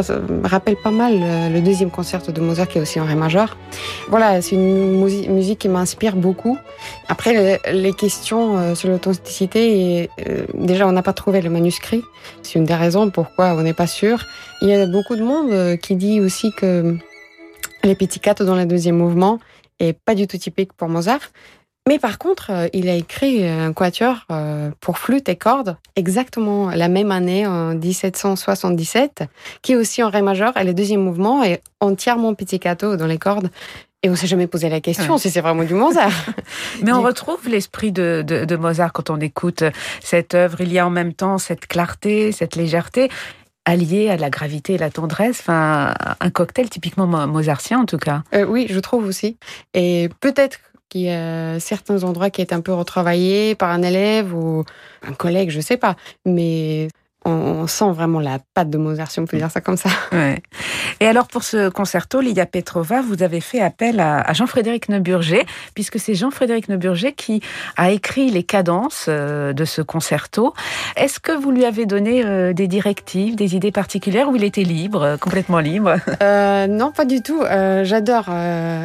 rappelle 0.44 0.76
pas 0.76 0.90
mal 0.90 1.20
le 1.52 1.60
deuxième 1.60 1.90
concerto 1.90 2.32
de 2.32 2.40
Mozart, 2.40 2.68
qui 2.68 2.78
est 2.78 2.80
aussi 2.80 3.00
en 3.00 3.04
ré 3.04 3.14
majeur. 3.14 3.56
Voilà, 4.08 4.40
c'est 4.42 4.56
une 4.56 5.00
musique 5.00 5.58
qui 5.58 5.68
m'inspire 5.68 6.16
beaucoup. 6.16 6.58
Après, 7.08 7.60
les 7.72 7.92
questions 7.92 8.58
euh, 8.58 8.74
sur 8.74 8.88
l'authenticité, 8.88 10.10
déjà, 10.54 10.86
on 10.86 10.92
n'a 10.92 11.02
pas 11.02 11.12
trouvé 11.12 11.40
le 11.40 11.50
manuscrit. 11.50 12.02
C'est 12.42 12.58
une 12.58 12.64
des 12.64 12.74
raisons 12.74 13.10
pourquoi 13.10 13.54
on 13.54 13.62
n'est 13.62 13.74
pas 13.74 13.86
sûr. 13.86 14.24
Il 14.60 14.68
y 14.68 14.74
a 14.74 14.86
beaucoup 14.86 15.16
de 15.16 15.22
monde 15.22 15.52
euh, 15.52 15.76
qui 15.76 15.96
dit 15.96 16.20
aussi 16.20 16.52
que 16.52 16.96
les 17.84 17.94
pizzicato 17.94 18.44
dans 18.44 18.54
le 18.54 18.66
deuxième 18.66 18.96
mouvement 18.96 19.40
est 19.78 19.92
pas 19.92 20.14
du 20.14 20.26
tout 20.26 20.38
typique 20.38 20.72
pour 20.72 20.88
Mozart. 20.88 21.30
Mais 21.88 21.98
par 21.98 22.18
contre, 22.18 22.50
euh, 22.50 22.68
il 22.72 22.88
a 22.88 22.94
écrit 22.94 23.46
un 23.46 23.72
quatuor 23.72 24.24
euh, 24.30 24.70
pour 24.80 24.98
flûte 24.98 25.28
et 25.28 25.34
cordes 25.34 25.76
exactement 25.96 26.70
la 26.70 26.88
même 26.88 27.10
année, 27.10 27.44
en 27.44 27.74
1777, 27.74 29.24
qui 29.62 29.72
est 29.72 29.76
aussi 29.76 30.02
en 30.02 30.08
ré 30.08 30.22
majeur. 30.22 30.56
Et 30.56 30.64
le 30.64 30.74
deuxième 30.74 31.02
mouvement 31.02 31.42
est 31.42 31.60
entièrement 31.80 32.34
pizzicato 32.34 32.96
dans 32.96 33.06
les 33.06 33.18
cordes. 33.18 33.50
Et 34.04 34.10
on 34.10 34.16
s'est 34.16 34.26
jamais 34.26 34.48
posé 34.48 34.68
la 34.68 34.80
question 34.80 35.16
si 35.16 35.30
c'est 35.30 35.40
vraiment 35.40 35.62
du 35.64 35.74
Mozart. 35.74 36.10
Mais 36.82 36.92
on 36.92 37.02
retrouve 37.02 37.48
l'esprit 37.48 37.92
de, 37.92 38.24
de, 38.26 38.44
de, 38.44 38.56
Mozart 38.56 38.92
quand 38.92 39.10
on 39.10 39.20
écoute 39.20 39.62
cette 40.00 40.34
œuvre. 40.34 40.60
Il 40.60 40.72
y 40.72 40.78
a 40.78 40.86
en 40.86 40.90
même 40.90 41.14
temps 41.14 41.38
cette 41.38 41.66
clarté, 41.66 42.32
cette 42.32 42.56
légèreté 42.56 43.10
alliée 43.64 44.08
à 44.08 44.16
la 44.16 44.30
gravité 44.30 44.74
et 44.74 44.78
la 44.78 44.90
tendresse. 44.90 45.40
Enfin, 45.40 45.94
un 46.20 46.30
cocktail 46.30 46.68
typiquement 46.68 47.06
mozartien 47.06 47.80
en 47.80 47.86
tout 47.86 47.98
cas. 47.98 48.22
Euh, 48.34 48.44
oui, 48.44 48.66
je 48.68 48.78
trouve 48.80 49.04
aussi. 49.04 49.36
Et 49.74 50.08
peut-être 50.20 50.58
qu'il 50.88 51.02
y 51.02 51.10
a 51.10 51.58
certains 51.60 52.04
endroits 52.04 52.30
qui 52.30 52.40
est 52.40 52.52
un 52.52 52.60
peu 52.60 52.72
retravaillés 52.72 53.54
par 53.54 53.70
un 53.70 53.82
élève 53.82 54.34
ou 54.34 54.64
un 55.02 55.14
collègue, 55.14 55.50
je 55.50 55.60
sais 55.60 55.76
pas. 55.76 55.96
Mais 56.26 56.88
on, 57.24 57.66
sent 57.66 57.92
vraiment 57.92 58.20
la 58.20 58.38
patte 58.54 58.70
de 58.70 58.78
Mozart, 58.78 59.10
si 59.10 59.20
on 59.20 59.26
peut 59.26 59.36
dire 59.36 59.50
ça 59.50 59.60
comme 59.60 59.76
ça. 59.76 59.90
Et 61.00 61.06
alors 61.06 61.28
pour 61.28 61.42
ce 61.42 61.68
concerto, 61.68 62.20
Lydia 62.20 62.46
Petrova, 62.46 63.02
vous 63.02 63.22
avez 63.22 63.40
fait 63.40 63.60
appel 63.60 64.00
à, 64.00 64.32
Jean-Frédéric 64.32 64.88
Neuburger, 64.88 65.44
puisque 65.74 65.98
c'est 65.98 66.14
Jean-Frédéric 66.14 66.68
Neuburger 66.68 67.14
qui 67.14 67.40
a 67.76 67.90
écrit 67.90 68.30
les 68.30 68.42
cadences 68.42 69.06
euh, 69.08 69.52
de 69.52 69.64
ce 69.64 69.82
concerto. 69.82 70.54
Est-ce 70.96 71.20
que 71.20 71.32
vous 71.32 71.50
lui 71.50 71.64
avez 71.64 71.86
donné 71.86 72.24
euh, 72.24 72.52
des 72.52 72.66
directives, 72.66 73.36
des 73.36 73.54
idées 73.56 73.72
particulières, 73.72 74.28
ou 74.28 74.36
il 74.36 74.44
était 74.44 74.64
libre, 74.64 75.02
euh, 75.02 75.16
complètement 75.16 75.58
libre? 75.58 75.96
Non, 76.68 76.92
pas 76.92 77.04
du 77.04 77.22
tout. 77.22 77.42
J'adore 77.82 78.26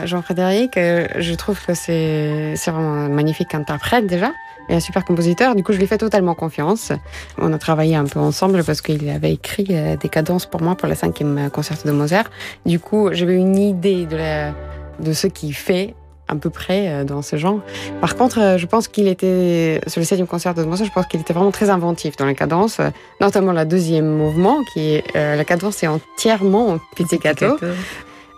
Jean-Frédéric. 0.05 0.71
je 0.75 1.33
trouve 1.35 1.63
que 1.63 1.73
c'est 1.73 2.55
vraiment 2.67 2.93
un 2.93 3.09
magnifique 3.09 3.53
interprète 3.53 4.07
déjà 4.07 4.31
et 4.69 4.75
un 4.75 4.79
super 4.79 5.05
compositeur. 5.05 5.55
Du 5.55 5.63
coup, 5.63 5.73
je 5.73 5.79
lui 5.79 5.87
fais 5.87 5.97
totalement 5.97 6.35
confiance. 6.35 6.91
On 7.37 7.53
a 7.53 7.57
travaillé 7.57 7.95
un 7.95 8.05
peu 8.05 8.19
ensemble 8.19 8.63
parce 8.63 8.81
qu'il 8.81 9.09
avait 9.09 9.33
écrit 9.33 9.67
euh, 9.71 9.95
des 9.97 10.09
cadences 10.09 10.45
pour 10.45 10.61
moi 10.61 10.75
pour 10.75 10.87
la 10.87 10.95
cinquième 10.95 11.49
concerto 11.51 11.87
de 11.87 11.93
Mozart. 11.93 12.25
Du 12.65 12.79
coup, 12.79 13.09
j'avais 13.11 13.35
une 13.35 13.57
idée 13.57 14.05
de, 14.05 14.17
la, 14.17 14.53
de 14.99 15.13
ce 15.13 15.27
qu'il 15.27 15.53
fait 15.53 15.95
à 16.29 16.35
peu 16.35 16.49
près 16.49 16.89
euh, 16.89 17.03
dans 17.05 17.21
ce 17.21 17.37
genre. 17.37 17.59
Par 18.01 18.15
contre, 18.15 18.39
euh, 18.39 18.57
je 18.57 18.65
pense 18.65 18.89
qu'il 18.89 19.07
était, 19.07 19.79
sur 19.87 20.01
le 20.01 20.05
septième 20.05 20.27
concerto 20.27 20.61
de 20.61 20.67
Mozart, 20.67 20.85
je 20.85 20.91
pense 20.91 21.07
qu'il 21.07 21.21
était 21.21 21.33
vraiment 21.33 21.51
très 21.51 21.69
inventif 21.69 22.17
dans 22.17 22.25
les 22.25 22.35
cadences, 22.35 22.81
notamment 23.21 23.53
le 23.53 23.65
deuxième 23.65 24.09
mouvement, 24.09 24.63
qui 24.73 24.95
est, 24.95 25.03
la 25.13 25.45
cadence 25.45 25.83
est 25.83 25.87
entièrement 25.87 26.79
pizzicato. 26.95 27.57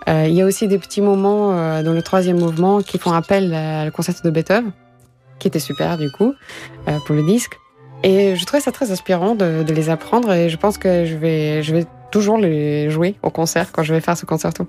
il 0.08 0.34
y 0.34 0.42
a 0.42 0.46
aussi 0.46 0.68
des 0.68 0.78
petits 0.78 1.02
moments 1.02 1.82
dans 1.82 1.94
le 1.94 2.02
troisième 2.02 2.38
mouvement 2.38 2.82
qui 2.82 3.00
font 3.00 3.12
appel 3.12 3.88
au 3.88 3.92
concerto 3.92 4.22
de 4.24 4.30
Beethoven 4.30 4.72
qui 5.40 5.48
était 5.48 5.60
super 5.60 5.98
du 5.98 6.12
coup 6.12 6.34
euh, 6.88 6.98
pour 7.06 7.16
le 7.16 7.24
disque. 7.24 7.58
Et 8.04 8.36
je 8.36 8.46
trouvais 8.46 8.62
ça 8.62 8.72
très 8.72 8.92
inspirant 8.92 9.36
de, 9.36 9.64
de, 9.64 9.74
les 9.74 9.90
apprendre 9.90 10.32
et 10.32 10.48
je 10.48 10.56
pense 10.56 10.78
que 10.78 11.04
je 11.06 11.16
vais, 11.16 11.64
je 11.64 11.76
vais 11.76 11.86
toujours 12.12 12.38
les 12.38 12.90
jouer 12.90 13.16
au 13.24 13.30
concert 13.30 13.72
quand 13.74 13.84
je 13.84 13.94
vais 13.94 14.00
faire 14.00 14.18
ce 14.18 14.26
concerto. 14.26 14.68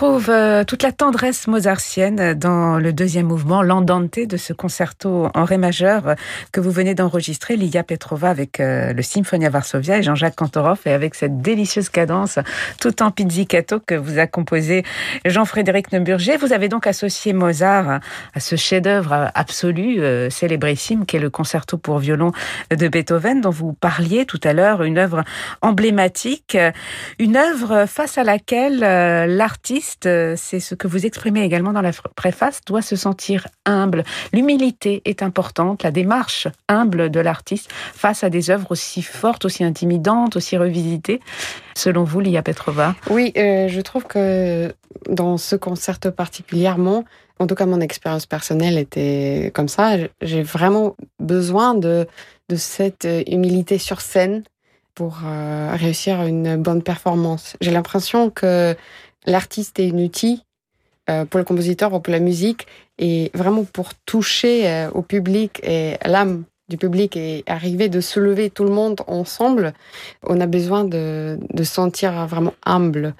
Retrouve 0.00 0.30
euh, 0.30 0.64
toute 0.64 0.82
la 0.82 0.92
tendresse 0.92 1.46
mozartienne 1.46 2.32
dans 2.32 2.78
le 2.78 2.90
deuxième 2.90 3.26
mouvement, 3.26 3.60
l'andante 3.60 4.18
de 4.18 4.36
ce 4.38 4.54
concerto 4.54 5.28
en 5.34 5.44
ré 5.44 5.58
majeur 5.58 6.14
que 6.52 6.60
vous 6.60 6.70
venez 6.70 6.94
d'enregistrer, 6.94 7.56
Liya 7.56 7.82
Petrova 7.82 8.30
avec 8.30 8.60
euh, 8.60 8.94
le 8.94 9.02
Symphonia 9.02 9.50
Varsovia 9.50 9.98
et 9.98 10.02
Jean-Jacques 10.02 10.36
Kantorov 10.36 10.80
et 10.86 10.92
avec 10.92 11.14
cette 11.14 11.42
délicieuse 11.42 11.90
cadence 11.90 12.38
tout 12.80 13.02
en 13.02 13.10
pizzicato 13.10 13.78
que 13.78 13.94
vous 13.94 14.18
a 14.18 14.26
composé 14.26 14.84
Jean-Frédéric 15.26 15.92
Neuburger. 15.92 16.38
Vous 16.38 16.54
avez 16.54 16.70
donc 16.70 16.86
associé 16.86 17.34
Mozart 17.34 18.00
à 18.32 18.40
ce 18.40 18.56
chef-d'œuvre 18.56 19.30
absolu, 19.34 20.00
euh, 20.00 20.30
célébrissime, 20.30 21.04
qui 21.04 21.16
est 21.16 21.20
le 21.20 21.28
concerto 21.28 21.76
pour 21.76 21.98
violon 21.98 22.32
de 22.70 22.88
Beethoven 22.88 23.42
dont 23.42 23.50
vous 23.50 23.74
parliez 23.74 24.24
tout 24.24 24.40
à 24.44 24.54
l'heure, 24.54 24.82
une 24.82 24.96
œuvre 24.96 25.24
emblématique, 25.60 26.56
une 27.18 27.36
œuvre 27.36 27.84
face 27.86 28.16
à 28.16 28.24
laquelle 28.24 28.78
la 28.78 29.26
l'artiste, 29.50 29.89
euh, 30.06 30.34
c'est 30.36 30.60
ce 30.60 30.74
que 30.74 30.86
vous 30.86 31.06
exprimez 31.06 31.42
également 31.42 31.72
dans 31.72 31.80
la 31.80 31.92
préface, 32.14 32.60
doit 32.66 32.82
se 32.82 32.96
sentir 32.96 33.46
humble. 33.66 34.04
L'humilité 34.32 35.02
est 35.04 35.22
importante, 35.22 35.82
la 35.82 35.90
démarche 35.90 36.48
humble 36.68 37.10
de 37.10 37.20
l'artiste 37.20 37.70
face 37.72 38.24
à 38.24 38.30
des 38.30 38.50
œuvres 38.50 38.70
aussi 38.70 39.02
fortes, 39.02 39.44
aussi 39.44 39.64
intimidantes, 39.64 40.36
aussi 40.36 40.56
revisitées. 40.56 41.20
Selon 41.74 42.04
vous, 42.04 42.20
Lia 42.20 42.42
Petrova? 42.42 42.94
Oui, 43.08 43.32
euh, 43.36 43.68
je 43.68 43.80
trouve 43.80 44.04
que 44.04 44.74
dans 45.08 45.36
ce 45.36 45.56
concerto 45.56 46.10
particulièrement, 46.10 47.04
en 47.38 47.46
tout 47.46 47.54
cas 47.54 47.66
mon 47.66 47.80
expérience 47.80 48.26
personnelle 48.26 48.76
était 48.76 49.50
comme 49.54 49.68
ça, 49.68 49.96
j'ai 50.20 50.42
vraiment 50.42 50.96
besoin 51.18 51.74
de, 51.74 52.06
cette 52.56 53.04
euh, 53.04 53.22
humilité 53.26 53.78
sur 53.78 54.00
scène 54.00 54.42
pour 54.94 55.20
réussir 55.72 56.20
une 56.24 56.56
bonne 56.56 56.82
performance. 56.82 57.56
J'ai 57.62 57.70
l'impression 57.70 58.28
que 58.28 58.76
l'artiste 59.26 59.78
est 59.78 59.90
un 59.90 59.98
outil 59.98 60.44
euh, 61.08 61.24
pour 61.24 61.38
le 61.38 61.44
compositeur 61.44 61.92
ou 61.92 62.00
pour 62.00 62.12
la 62.12 62.20
musique 62.20 62.66
et 62.98 63.30
vraiment 63.34 63.64
pour 63.64 63.94
toucher 64.06 64.68
euh, 64.68 64.90
au 64.90 65.02
public 65.02 65.60
et 65.62 65.96
l'âme 66.04 66.44
du 66.68 66.76
public 66.76 67.16
et 67.16 67.42
arriver 67.46 67.88
de 67.88 68.00
se 68.00 68.20
lever 68.20 68.48
tout 68.48 68.64
le 68.64 68.70
monde 68.70 69.00
ensemble, 69.08 69.74
on 70.22 70.40
a 70.40 70.46
besoin 70.46 70.84
de, 70.84 71.38
de 71.52 71.62
sentir 71.64 72.26
vraiment 72.28 72.54
humble. 72.64 73.14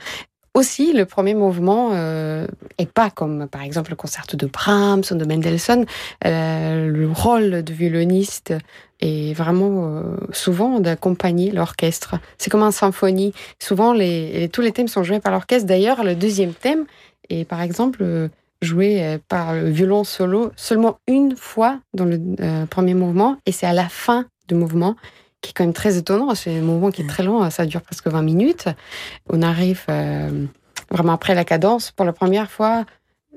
Aussi, 0.52 0.92
le 0.92 1.04
premier 1.04 1.34
mouvement 1.34 1.90
euh, 1.92 2.44
est 2.78 2.90
pas 2.90 3.08
comme 3.10 3.46
par 3.46 3.62
exemple 3.62 3.90
le 3.90 3.96
concerto 3.96 4.36
de 4.36 4.46
Brahms 4.46 5.04
ou 5.12 5.14
de 5.14 5.24
Mendelssohn. 5.24 5.86
Euh, 6.24 6.88
le 6.88 7.08
rôle 7.08 7.62
de 7.62 7.72
violoniste 7.72 8.54
est 9.00 9.32
vraiment 9.32 9.86
euh, 9.86 10.02
souvent 10.32 10.80
d'accompagner 10.80 11.50
l'orchestre. 11.50 12.16
C'est 12.38 12.50
comme 12.50 12.62
une 12.62 12.72
symphonie. 12.72 13.32
Souvent, 13.58 13.92
tous 13.92 14.60
les 14.60 14.72
thèmes 14.72 14.88
sont 14.88 15.02
joués 15.02 15.20
par 15.20 15.32
l'orchestre. 15.32 15.66
D'ailleurs, 15.66 16.04
le 16.04 16.14
deuxième 16.14 16.52
thème 16.52 16.84
est 17.28 17.44
par 17.44 17.62
exemple 17.62 18.28
joué 18.62 19.18
par 19.28 19.54
le 19.54 19.70
violon 19.70 20.04
solo 20.04 20.52
seulement 20.54 20.98
une 21.06 21.34
fois 21.34 21.78
dans 21.94 22.04
le 22.04 22.20
premier 22.66 22.92
mouvement 22.92 23.38
et 23.46 23.52
c'est 23.52 23.66
à 23.66 23.72
la 23.72 23.88
fin 23.88 24.26
du 24.48 24.54
mouvement 24.54 24.96
qui 25.40 25.50
est 25.50 25.52
quand 25.54 25.64
même 25.64 25.72
très 25.72 25.96
étonnant. 25.96 26.34
C'est 26.34 26.58
un 26.58 26.62
mouvement 26.62 26.90
qui 26.90 27.02
est 27.02 27.06
très 27.06 27.22
long, 27.22 27.48
ça 27.50 27.66
dure 27.66 27.82
presque 27.82 28.06
20 28.06 28.22
minutes. 28.22 28.68
On 29.28 29.42
arrive 29.42 29.84
euh, 29.88 30.46
vraiment 30.90 31.12
après 31.12 31.34
la 31.34 31.44
cadence 31.44 31.90
pour 31.90 32.04
la 32.04 32.12
première 32.12 32.50
fois 32.50 32.84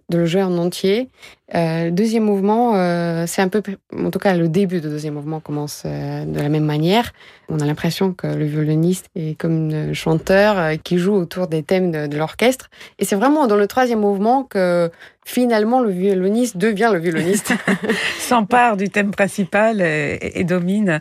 de 0.10 0.18
le 0.18 0.26
jouer 0.26 0.44
en 0.44 0.58
entier. 0.58 1.10
Euh, 1.56 1.86
le 1.86 1.92
deuxième 1.92 2.24
mouvement, 2.24 2.76
euh, 2.76 3.26
c'est 3.28 3.42
un 3.42 3.48
peu, 3.48 3.62
en 3.96 4.10
tout 4.10 4.20
cas 4.20 4.36
le 4.36 4.50
début 4.50 4.82
du 4.82 4.90
deuxième 4.90 5.14
mouvement 5.14 5.40
commence 5.40 5.84
euh, 5.86 6.26
de 6.26 6.40
la 6.40 6.50
même 6.50 6.66
manière. 6.66 7.12
On 7.50 7.60
a 7.60 7.66
l'impression 7.66 8.14
que 8.14 8.26
le 8.26 8.46
violoniste 8.46 9.06
est 9.16 9.38
comme 9.38 9.70
un 9.72 9.94
chanteur 9.94 10.78
qui 10.84 10.98
joue 10.98 11.14
autour 11.14 11.48
des 11.48 11.62
thèmes 11.62 11.92
de, 11.92 12.18
l'orchestre. 12.18 12.70
Et 12.98 13.06
c'est 13.06 13.16
vraiment 13.16 13.46
dans 13.46 13.58
le 13.58 13.68
troisième 13.68 14.00
mouvement 14.00 14.44
que 14.44 14.90
finalement 15.26 15.82
le 15.82 15.92
violoniste 15.92 16.58
devient 16.58 16.90
le 16.92 17.00
violoniste. 17.00 17.54
S'empare 18.20 18.78
du 18.78 18.90
thème 18.90 19.12
principal 19.12 19.82
et, 19.82 20.44
domine. 20.44 21.00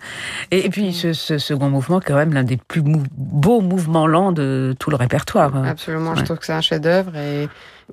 Et, 0.51 0.69
puis 0.69 0.93
ce, 0.93 1.13
second 1.13 1.71
mouvement, 1.71 2.01
quand 2.05 2.17
même 2.17 2.35
l'un 2.35 2.45
des 2.45 2.59
plus 2.59 2.83
beaux 2.83 3.61
mouvements 3.61 4.07
lents 4.07 4.33
de 4.33 4.75
tout 4.79 4.91
le 4.91 4.97
répertoire. 4.97 5.65
Absolument, 5.65 6.15
je 6.17 6.25
trouve 6.25 6.39
que 6.39 6.47
c'est 6.47 6.53
un 6.53 6.61
chef-d'œuvre 6.61 7.17
et 7.17 7.49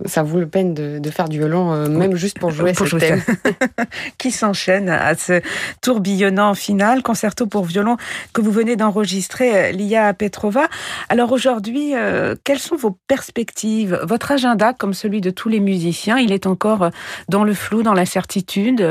ça 0.06 0.24
vaut 0.24 0.40
le 0.40 0.48
peine 0.48 0.74
de, 0.74 1.10
faire 1.10 1.30
du 1.30 1.40
violon, 1.40 1.74
euh, 1.74 1.90
même 1.90 2.16
juste 2.16 2.40
pour 2.40 2.49
jouer 2.50 2.74
ce 2.74 2.98
thème. 2.98 3.22
qui 4.18 4.32
s'enchaîne 4.32 4.90
à 4.90 5.16
ce 5.16 5.42
tourbillonnant 5.82 6.54
final, 6.54 7.04
concerto 7.04 7.46
pour 7.46 7.66
violon 7.66 7.98
que 8.34 8.42
vous 8.42 8.52
venez 8.52 8.76
d'enregistrer, 8.76 9.70
euh, 9.70 9.72
Lia 9.72 10.14
Petrova. 10.14 10.68
Alors 11.10 11.32
aujourd'hui, 11.32 11.96
euh, 11.96 12.36
quelles 12.44 12.60
sont 12.60 12.76
vos 12.76 12.98
perspectives 13.08 14.00
Votre 14.04 14.32
agenda, 14.32 14.74
comme 14.74 14.94
celui 14.94 15.22
de 15.22 15.30
tous 15.30 15.50
les 15.50 15.60
musiciens, 15.60 16.18
il 16.18 16.32
est 16.32 16.48
encore 16.48 16.90
dans 17.30 17.44
le 17.44 17.54
flou, 17.54 17.84
dans 17.84 17.94
l'incertitude 17.94 18.86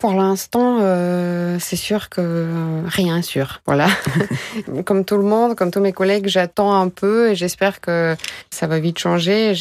pour 0.00 0.14
l'instant, 0.14 0.78
euh, 0.80 1.58
c'est 1.60 1.76
sûr 1.76 2.08
que 2.08 2.48
rien 2.86 3.20
sûr. 3.20 3.60
Voilà. 3.66 3.86
comme 4.86 5.04
tout 5.04 5.18
le 5.18 5.22
monde, 5.22 5.54
comme 5.54 5.70
tous 5.70 5.80
mes 5.80 5.92
collègues, 5.92 6.26
j'attends 6.26 6.72
un 6.72 6.88
peu 6.88 7.30
et 7.30 7.34
j'espère 7.36 7.82
que 7.82 8.16
ça 8.50 8.66
va 8.66 8.80
vite 8.80 8.98
changer. 8.98 9.52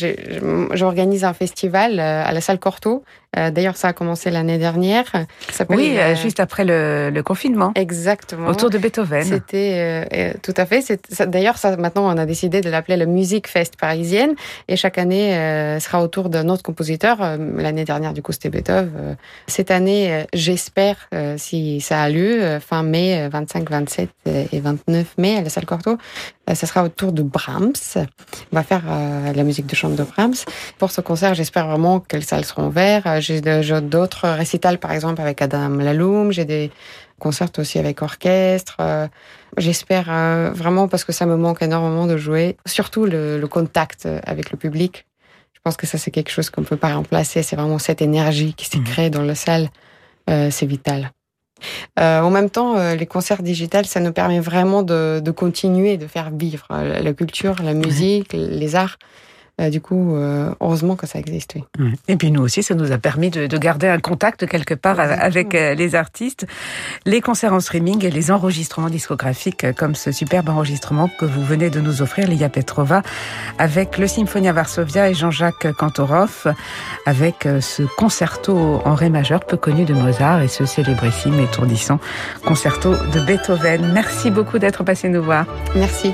J'organise 0.73 1.25
un 1.25 1.33
festival 1.33 1.99
euh, 1.99 2.23
à 2.25 2.31
la 2.31 2.39
salle 2.39 2.57
Corto 2.57 3.03
euh, 3.37 3.51
d'ailleurs, 3.51 3.77
ça 3.77 3.89
a 3.89 3.93
commencé 3.93 4.31
l'année 4.31 4.57
dernière. 4.57 5.05
oui, 5.69 5.97
euh, 5.97 6.15
juste 6.15 6.39
après 6.39 6.65
le, 6.65 7.21
confinement. 7.23 7.71
Exactement. 7.75 8.47
Autour 8.47 8.69
de 8.69 8.77
Beethoven. 8.77 9.23
C'était 9.23 10.07
euh, 10.11 10.33
tout 10.41 10.53
à 10.57 10.65
fait. 10.65 10.99
D'ailleurs, 11.27 11.57
ça, 11.57 11.77
maintenant, 11.77 12.07
on 12.07 12.17
a 12.17 12.25
décidé 12.25 12.61
de 12.61 12.69
l'appeler 12.69 12.97
le 12.97 13.05
Music 13.05 13.47
Fest 13.47 13.75
parisienne. 13.79 14.33
Et 14.67 14.75
chaque 14.75 14.97
année 14.97 15.31
sera 15.79 16.01
autour 16.01 16.29
d'un 16.29 16.49
autre 16.49 16.63
compositeur. 16.63 17.19
l'année 17.19 17.85
dernière, 17.85 18.13
du 18.13 18.21
coup, 18.21 18.31
c'était 18.31 18.49
Beethoven. 18.49 19.15
cette 19.47 19.69
année, 19.69 20.25
j'espère, 20.33 21.09
si 21.37 21.81
ça 21.81 22.01
a 22.01 22.09
lieu, 22.09 22.59
fin 22.59 22.83
mai, 22.83 23.29
25, 23.29 23.69
27 23.69 24.09
et 24.51 24.59
29 24.59 25.17
mai 25.17 25.37
à 25.37 25.41
la 25.41 25.49
salle 25.49 25.65
Corto, 25.65 25.97
ça 26.53 26.67
sera 26.67 26.83
autour 26.83 27.11
de 27.11 27.21
Brahms. 27.21 27.73
On 27.95 28.55
va 28.55 28.63
faire 28.63 28.83
la 28.85 29.43
musique 29.43 29.65
de 29.65 29.75
chambre 29.75 29.95
de 29.95 30.03
Brahms. 30.03 30.35
Pour 30.77 30.91
ce 30.91 31.01
concert, 31.01 31.33
j'espère 31.33 31.67
vraiment 31.67 31.99
que 31.99 32.17
les 32.17 32.23
salles 32.23 32.45
seront 32.45 32.67
ouvertes 32.67 33.07
j'ai 33.19 33.41
d'autres 33.41 34.27
récitals, 34.29 34.77
par 34.77 34.91
exemple, 34.91 35.21
avec 35.21 35.41
Adam 35.41 35.69
Laloum. 35.69 36.31
J'ai 36.31 36.45
des 36.45 36.71
concerts 37.19 37.49
aussi 37.57 37.79
avec 37.79 38.01
orchestre. 38.01 38.77
Euh, 38.79 39.07
j'espère 39.57 40.07
euh, 40.09 40.51
vraiment, 40.53 40.87
parce 40.87 41.03
que 41.03 41.11
ça 41.11 41.25
me 41.25 41.35
manque 41.35 41.61
énormément 41.61 42.07
de 42.07 42.17
jouer, 42.17 42.57
surtout 42.65 43.05
le, 43.05 43.45
contact 43.47 44.07
avec 44.25 44.51
le 44.51 44.57
public. 44.57 45.05
Je 45.53 45.59
pense 45.63 45.75
que 45.75 45.85
ça, 45.85 45.97
c'est 45.97 46.11
quelque 46.11 46.31
chose 46.31 46.49
qu'on 46.49 46.61
ne 46.61 46.65
peut 46.65 46.77
pas 46.77 46.93
remplacer. 46.93 47.43
C'est 47.43 47.55
vraiment 47.55 47.79
cette 47.79 48.01
énergie 48.01 48.53
qui 48.53 48.65
s'est 48.65 48.79
mmh. 48.79 48.83
créée 48.85 49.09
dans 49.09 49.23
la 49.23 49.35
salle. 49.35 49.69
Euh, 50.29 50.49
c'est 50.51 50.65
vital. 50.65 51.11
En 51.97 52.29
même 52.29 52.49
temps, 52.49 52.93
les 52.93 53.05
concerts 53.05 53.43
digitales, 53.43 53.85
ça 53.85 53.99
nous 53.99 54.13
permet 54.13 54.39
vraiment 54.39 54.83
de, 54.83 55.21
de 55.23 55.31
continuer 55.31 55.97
de 55.97 56.07
faire 56.07 56.31
vivre 56.31 56.67
la 56.69 57.13
culture, 57.13 57.55
la 57.63 57.73
musique, 57.73 58.33
les 58.33 58.75
arts. 58.75 58.97
Euh, 59.59 59.69
du 59.69 59.81
coup, 59.81 60.15
euh, 60.15 60.51
heureusement 60.61 60.95
que 60.95 61.05
ça 61.05 61.19
existe. 61.19 61.55
Oui. 61.79 61.93
Et 62.07 62.15
puis 62.15 62.31
nous 62.31 62.41
aussi, 62.41 62.63
ça 62.63 62.75
nous 62.75 62.91
a 62.91 62.97
permis 62.97 63.29
de, 63.29 63.59
garder 63.59 63.87
un 63.87 63.99
contact 63.99 64.47
quelque 64.47 64.73
part 64.73 64.99
avec 64.99 65.53
euh, 65.53 65.73
les 65.73 65.95
artistes. 65.95 66.47
Les 67.05 67.19
concerts 67.19 67.53
en 67.53 67.59
streaming 67.59 68.05
et 68.05 68.09
les 68.09 68.31
enregistrements 68.31 68.89
discographiques, 68.89 69.65
comme 69.75 69.95
ce 69.95 70.11
superbe 70.11 70.49
enregistrement 70.49 71.09
que 71.19 71.25
vous 71.25 71.43
venez 71.43 71.69
de 71.69 71.81
nous 71.81 72.01
offrir, 72.01 72.27
Lia 72.27 72.47
Petrova, 72.47 73.01
avec 73.57 73.97
le 73.97 74.07
Symphonia 74.07 74.53
Varsovia 74.53 75.09
et 75.09 75.13
Jean-Jacques 75.13 75.73
Kantorov, 75.73 76.53
avec 77.05 77.47
ce 77.59 77.83
concerto 77.97 78.81
en 78.85 78.95
ré 78.95 79.09
majeur 79.09 79.45
peu 79.45 79.57
connu 79.57 79.83
de 79.83 79.93
Mozart 79.93 80.41
et 80.41 80.47
ce 80.47 80.65
célébrissime 80.65 81.37
étourdissant 81.39 81.99
concerto 82.45 82.91
de 83.13 83.19
Beethoven. 83.19 83.91
Merci 83.93 84.31
beaucoup 84.31 84.59
d'être 84.59 84.83
passé 84.83 85.09
nous 85.09 85.23
voir. 85.23 85.45
Merci. 85.75 86.13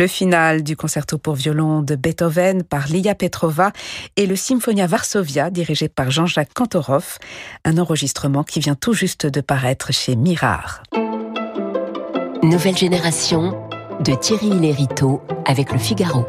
Le 0.00 0.06
final 0.06 0.62
du 0.62 0.78
concerto 0.78 1.18
pour 1.18 1.34
violon 1.34 1.82
de 1.82 1.94
Beethoven 1.94 2.62
par 2.62 2.88
Lia 2.88 3.14
Petrova 3.14 3.70
et 4.16 4.24
le 4.24 4.34
Symphonia 4.34 4.86
Varsovia 4.86 5.50
dirigé 5.50 5.90
par 5.90 6.10
Jean-Jacques 6.10 6.54
Kantorov, 6.54 7.18
un 7.66 7.76
enregistrement 7.76 8.42
qui 8.42 8.60
vient 8.60 8.74
tout 8.74 8.94
juste 8.94 9.26
de 9.26 9.42
paraître 9.42 9.92
chez 9.92 10.16
Mirard. 10.16 10.84
Nouvelle 12.42 12.78
génération 12.78 13.68
de 14.02 14.14
Thierry 14.14 14.48
Lériteau 14.58 15.20
avec 15.44 15.70
le 15.70 15.78
Figaro. 15.78 16.24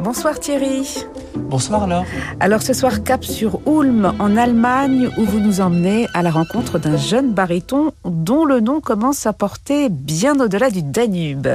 Bonsoir 0.00 0.40
Thierry. 0.40 1.04
Bonsoir 1.36 1.84
alors. 1.84 2.04
Alors 2.40 2.62
ce 2.62 2.72
soir, 2.72 3.04
cap 3.04 3.24
sur 3.24 3.60
Ulm 3.64 4.12
en 4.18 4.36
Allemagne 4.36 5.08
où 5.18 5.24
vous 5.24 5.38
nous 5.38 5.60
emmenez 5.60 6.08
à 6.14 6.22
la 6.22 6.32
rencontre 6.32 6.80
d'un 6.80 6.96
jeune 6.96 7.32
baryton 7.32 7.92
dont 8.04 8.44
le 8.44 8.58
nom 8.58 8.80
commence 8.80 9.24
à 9.26 9.32
porter 9.32 9.88
bien 9.88 10.40
au-delà 10.40 10.70
du 10.70 10.82
Danube. 10.82 11.46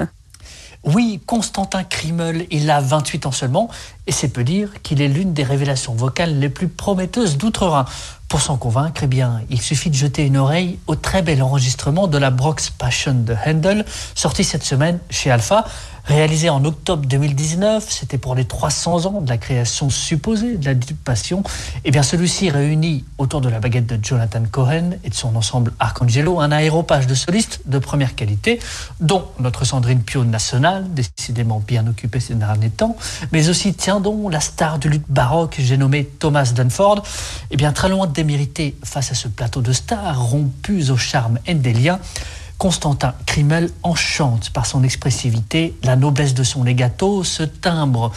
Oui, 0.85 1.19
Constantin 1.25 1.83
Krimmel, 1.83 2.45
il 2.51 2.69
a 2.69 2.79
28 2.79 3.25
ans 3.25 3.31
seulement, 3.31 3.69
et 4.05 4.11
c'est 4.11 4.29
peu 4.29 4.43
dire 4.43 4.69
qu'il 4.83 5.01
est 5.01 5.07
l'une 5.07 5.33
des 5.33 5.43
révélations 5.43 5.95
vocales 5.95 6.37
les 6.39 6.49
plus 6.49 6.67
prometteuses 6.67 7.37
d'outre-Rhin. 7.37 7.85
Pour 8.27 8.41
s'en 8.41 8.57
convaincre, 8.57 9.01
eh 9.03 9.07
bien, 9.07 9.41
il 9.49 9.61
suffit 9.61 9.89
de 9.89 9.95
jeter 9.95 10.25
une 10.25 10.38
oreille 10.38 10.79
au 10.88 10.95
très 10.95 11.21
bel 11.21 11.43
enregistrement 11.43 12.07
de 12.07 12.17
la 12.17 12.31
Brox 12.31 12.71
Passion 12.71 13.13
de 13.13 13.35
Handel, 13.45 13.85
sorti 14.15 14.43
cette 14.43 14.63
semaine 14.63 14.99
chez 15.09 15.29
Alpha. 15.29 15.65
Réalisé 16.05 16.49
en 16.49 16.63
octobre 16.65 17.03
2019, 17.07 17.83
c'était 17.89 18.19
pour 18.19 18.35
les 18.35 18.45
300 18.45 19.07
ans 19.07 19.21
de 19.21 19.29
la 19.29 19.38
création 19.38 19.89
supposée 19.89 20.57
de 20.57 20.65
la 20.65 20.75
Passion. 21.03 21.41
Eh 21.83 21.89
bien, 21.89 22.03
celui-ci 22.03 22.51
réunit 22.51 23.05
autour 23.17 23.41
de 23.41 23.49
la 23.49 23.59
baguette 23.59 23.88
de 23.88 23.97
Jonathan 24.03 24.43
Cohen 24.51 24.91
et 25.03 25.09
de 25.09 25.15
son 25.15 25.35
ensemble 25.35 25.73
Arcangelo 25.79 26.39
un 26.39 26.51
aéropage 26.51 27.07
de 27.07 27.15
solistes 27.15 27.61
de 27.65 27.79
première 27.79 28.13
qualité, 28.13 28.59
dont 28.99 29.25
notre 29.39 29.65
Sandrine 29.65 30.01
Pio 30.01 30.23
nationale, 30.23 30.85
décidément 30.93 31.59
bien 31.65 31.88
occupée 31.88 32.19
ces 32.19 32.35
derniers 32.35 32.69
temps, 32.69 32.95
mais 33.31 33.49
aussi, 33.49 33.73
tiens 33.73 33.99
donc, 33.99 34.31
la 34.31 34.41
star 34.41 34.77
du 34.77 34.89
lutte 34.89 35.09
baroque, 35.09 35.55
j'ai 35.57 35.77
nommé 35.77 36.05
Thomas 36.05 36.51
Dunford. 36.55 37.01
Eh 37.49 37.57
bien, 37.57 37.71
très 37.71 37.89
loin 37.89 38.05
de 38.15 38.21
démériter 38.21 38.75
face 38.84 39.12
à 39.12 39.15
ce 39.15 39.28
plateau 39.28 39.62
de 39.62 39.73
stars 39.73 40.19
rompus 40.19 40.89
au 40.89 40.97
charme 40.97 41.38
endelien, 41.47 41.99
Constantin 42.58 43.13
Krimmel 43.25 43.69
enchante 43.84 44.51
par 44.51 44.65
son 44.65 44.84
expressivité, 44.84 45.75
la 45.84 45.95
noblesse 45.95 46.34
de 46.34 46.43
son 46.43 46.63
legato, 46.63 47.23
ce 47.23 47.43
timbre 47.43 48.12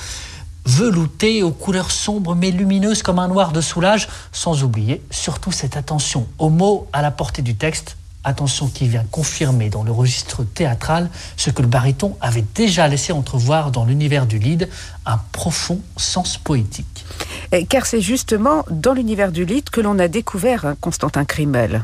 velouté 0.65 1.43
aux 1.43 1.51
couleurs 1.51 1.91
sombres 1.91 2.35
mais 2.35 2.51
lumineuses 2.51 3.03
comme 3.03 3.19
un 3.19 3.27
noir 3.27 3.53
de 3.53 3.61
soulage, 3.61 4.09
sans 4.31 4.63
oublier 4.63 5.03
surtout 5.11 5.51
cette 5.51 5.77
attention 5.77 6.27
aux 6.39 6.51
mots 6.51 6.87
à 6.93 7.03
la 7.03 7.11
portée 7.11 7.43
du 7.43 7.57
texte, 7.57 7.97
attention 8.24 8.68
qui 8.68 8.88
vient 8.88 9.04
confirmer 9.11 9.70
dans 9.70 9.83
le 9.83 9.92
registre 9.92 10.44
théâtral 10.44 11.11
ce 11.37 11.50
que 11.50 11.62
le 11.62 11.68
baryton 11.68 12.16
avait 12.20 12.44
déjà 12.54 12.88
laissé 12.88 13.12
entrevoir 13.12 13.70
dans 13.70 13.85
l'univers 13.85 14.26
du 14.26 14.38
lead, 14.38 14.68
un 15.07 15.18
profond 15.33 15.81
sens 15.96 16.37
poétique. 16.37 17.04
Car 17.68 17.87
c'est 17.87 18.00
justement 18.00 18.64
dans 18.70 18.92
l'univers 18.92 19.33
du 19.33 19.44
lead 19.44 19.70
que 19.70 19.81
l'on 19.81 19.98
a 19.98 20.09
découvert 20.09 20.74
Constantin 20.81 21.24
Krimmel. 21.24 21.83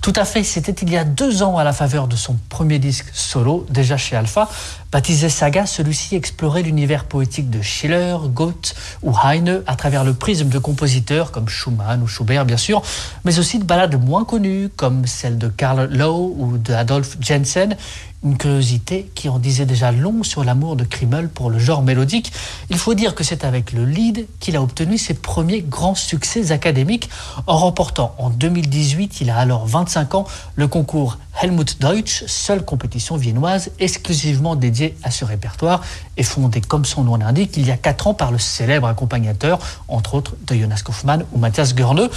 Tout 0.00 0.12
à 0.16 0.24
fait, 0.24 0.42
c'était 0.42 0.72
il 0.72 0.90
y 0.90 0.96
a 0.96 1.04
deux 1.04 1.42
ans 1.42 1.58
à 1.58 1.64
la 1.64 1.72
faveur 1.72 2.08
de 2.08 2.16
son 2.16 2.36
premier 2.48 2.80
disque 2.80 3.06
solo, 3.12 3.66
déjà 3.70 3.96
chez 3.96 4.16
Alpha. 4.16 4.48
Baptisé 4.90 5.28
Saga, 5.28 5.64
celui-ci 5.64 6.16
explorait 6.16 6.62
l'univers 6.62 7.04
poétique 7.04 7.48
de 7.50 7.62
Schiller, 7.62 8.16
Goethe 8.26 8.74
ou 9.02 9.14
Heine 9.24 9.62
à 9.66 9.76
travers 9.76 10.04
le 10.04 10.12
prisme 10.12 10.48
de 10.48 10.58
compositeurs 10.58 11.30
comme 11.30 11.48
Schumann 11.48 12.02
ou 12.02 12.08
Schubert 12.08 12.44
bien 12.44 12.56
sûr, 12.56 12.82
mais 13.24 13.38
aussi 13.38 13.58
de 13.58 13.64
ballades 13.64 13.98
moins 14.04 14.24
connues 14.24 14.68
comme 14.76 15.06
celle 15.06 15.38
de 15.38 15.48
Karl 15.48 15.88
Lowe 15.90 16.34
ou 16.36 16.58
de 16.58 16.72
Adolf 16.74 17.16
Jensen, 17.20 17.76
une 18.24 18.36
curiosité 18.36 19.10
qui 19.14 19.28
en 19.28 19.38
disait 19.38 19.66
déjà 19.66 19.92
long 19.92 20.22
sur 20.22 20.44
l'amour 20.44 20.76
de 20.76 20.84
Krimmel 20.84 21.28
pour 21.28 21.50
le 21.50 21.58
genre 21.58 21.82
mélodique. 21.82 22.32
Il 22.70 22.78
faut 22.78 22.94
dire 22.94 23.14
que 23.14 23.24
c'est 23.24 23.44
avec 23.44 23.72
le 23.72 23.84
lead 23.84 24.26
qu'il 24.40 24.56
a 24.56 24.62
obtenu 24.62 24.98
ses 24.98 25.14
premiers 25.14 25.62
grands 25.62 25.94
succès 25.94 26.52
académiques 26.52 27.10
en 27.46 27.56
remportant 27.56 28.14
en 28.18 28.30
2018, 28.30 29.20
il 29.20 29.30
a 29.30 29.36
alors 29.36 29.66
25 29.66 30.14
ans, 30.14 30.26
le 30.54 30.68
concours 30.68 31.18
Helmut 31.40 31.80
Deutsch, 31.80 32.24
seule 32.26 32.64
compétition 32.64 33.16
viennoise 33.16 33.70
exclusivement 33.78 34.54
dédiée 34.54 34.96
à 35.02 35.10
ce 35.10 35.24
répertoire 35.24 35.82
et 36.16 36.22
fondée 36.22 36.60
comme 36.60 36.84
son 36.84 37.04
nom 37.04 37.16
l'indique 37.16 37.56
il 37.56 37.66
y 37.66 37.70
a 37.70 37.76
4 37.76 38.08
ans 38.08 38.14
par 38.14 38.30
le 38.30 38.38
célèbre 38.38 38.86
accompagnateur, 38.86 39.58
entre 39.88 40.14
autres 40.14 40.34
de 40.46 40.54
Jonas 40.54 40.82
Kaufmann 40.84 41.24
ou 41.32 41.38
Matthias 41.38 41.74
Görne. 41.74 42.08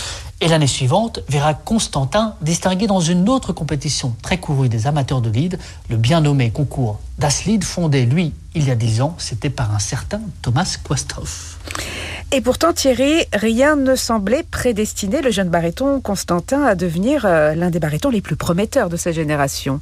Et 0.41 0.49
l'année 0.49 0.67
suivante 0.67 1.21
verra 1.29 1.53
Constantin 1.53 2.35
distingué 2.41 2.87
dans 2.87 2.99
une 2.99 3.29
autre 3.29 3.53
compétition 3.53 4.13
très 4.21 4.37
courue 4.37 4.67
des 4.67 4.85
amateurs 4.85 5.21
de 5.21 5.29
lead, 5.29 5.57
le 5.89 5.95
bien 5.95 6.19
nommé 6.19 6.51
concours 6.51 6.99
Das 7.17 7.45
Lied, 7.45 7.63
fondé 7.63 8.05
lui 8.05 8.33
il 8.53 8.67
y 8.67 8.71
a 8.71 8.75
10 8.75 9.01
ans, 9.01 9.15
c'était 9.17 9.49
par 9.49 9.73
un 9.73 9.79
certain 9.79 10.21
Thomas 10.41 10.77
Quasthoff. 10.83 11.57
Et 12.31 12.41
pourtant, 12.41 12.73
Thierry, 12.73 13.25
rien 13.33 13.75
ne 13.75 13.95
semblait 13.95 14.43
prédestiner 14.43 15.21
le 15.21 15.31
jeune 15.31 15.49
baryton 15.49 16.01
Constantin 16.01 16.63
à 16.63 16.75
devenir 16.75 17.25
euh, 17.25 17.53
l'un 17.53 17.69
des 17.69 17.79
barytons 17.79 18.09
les 18.09 18.21
plus 18.21 18.35
prometteurs 18.35 18.89
de 18.89 18.97
sa 18.97 19.11
génération. 19.11 19.79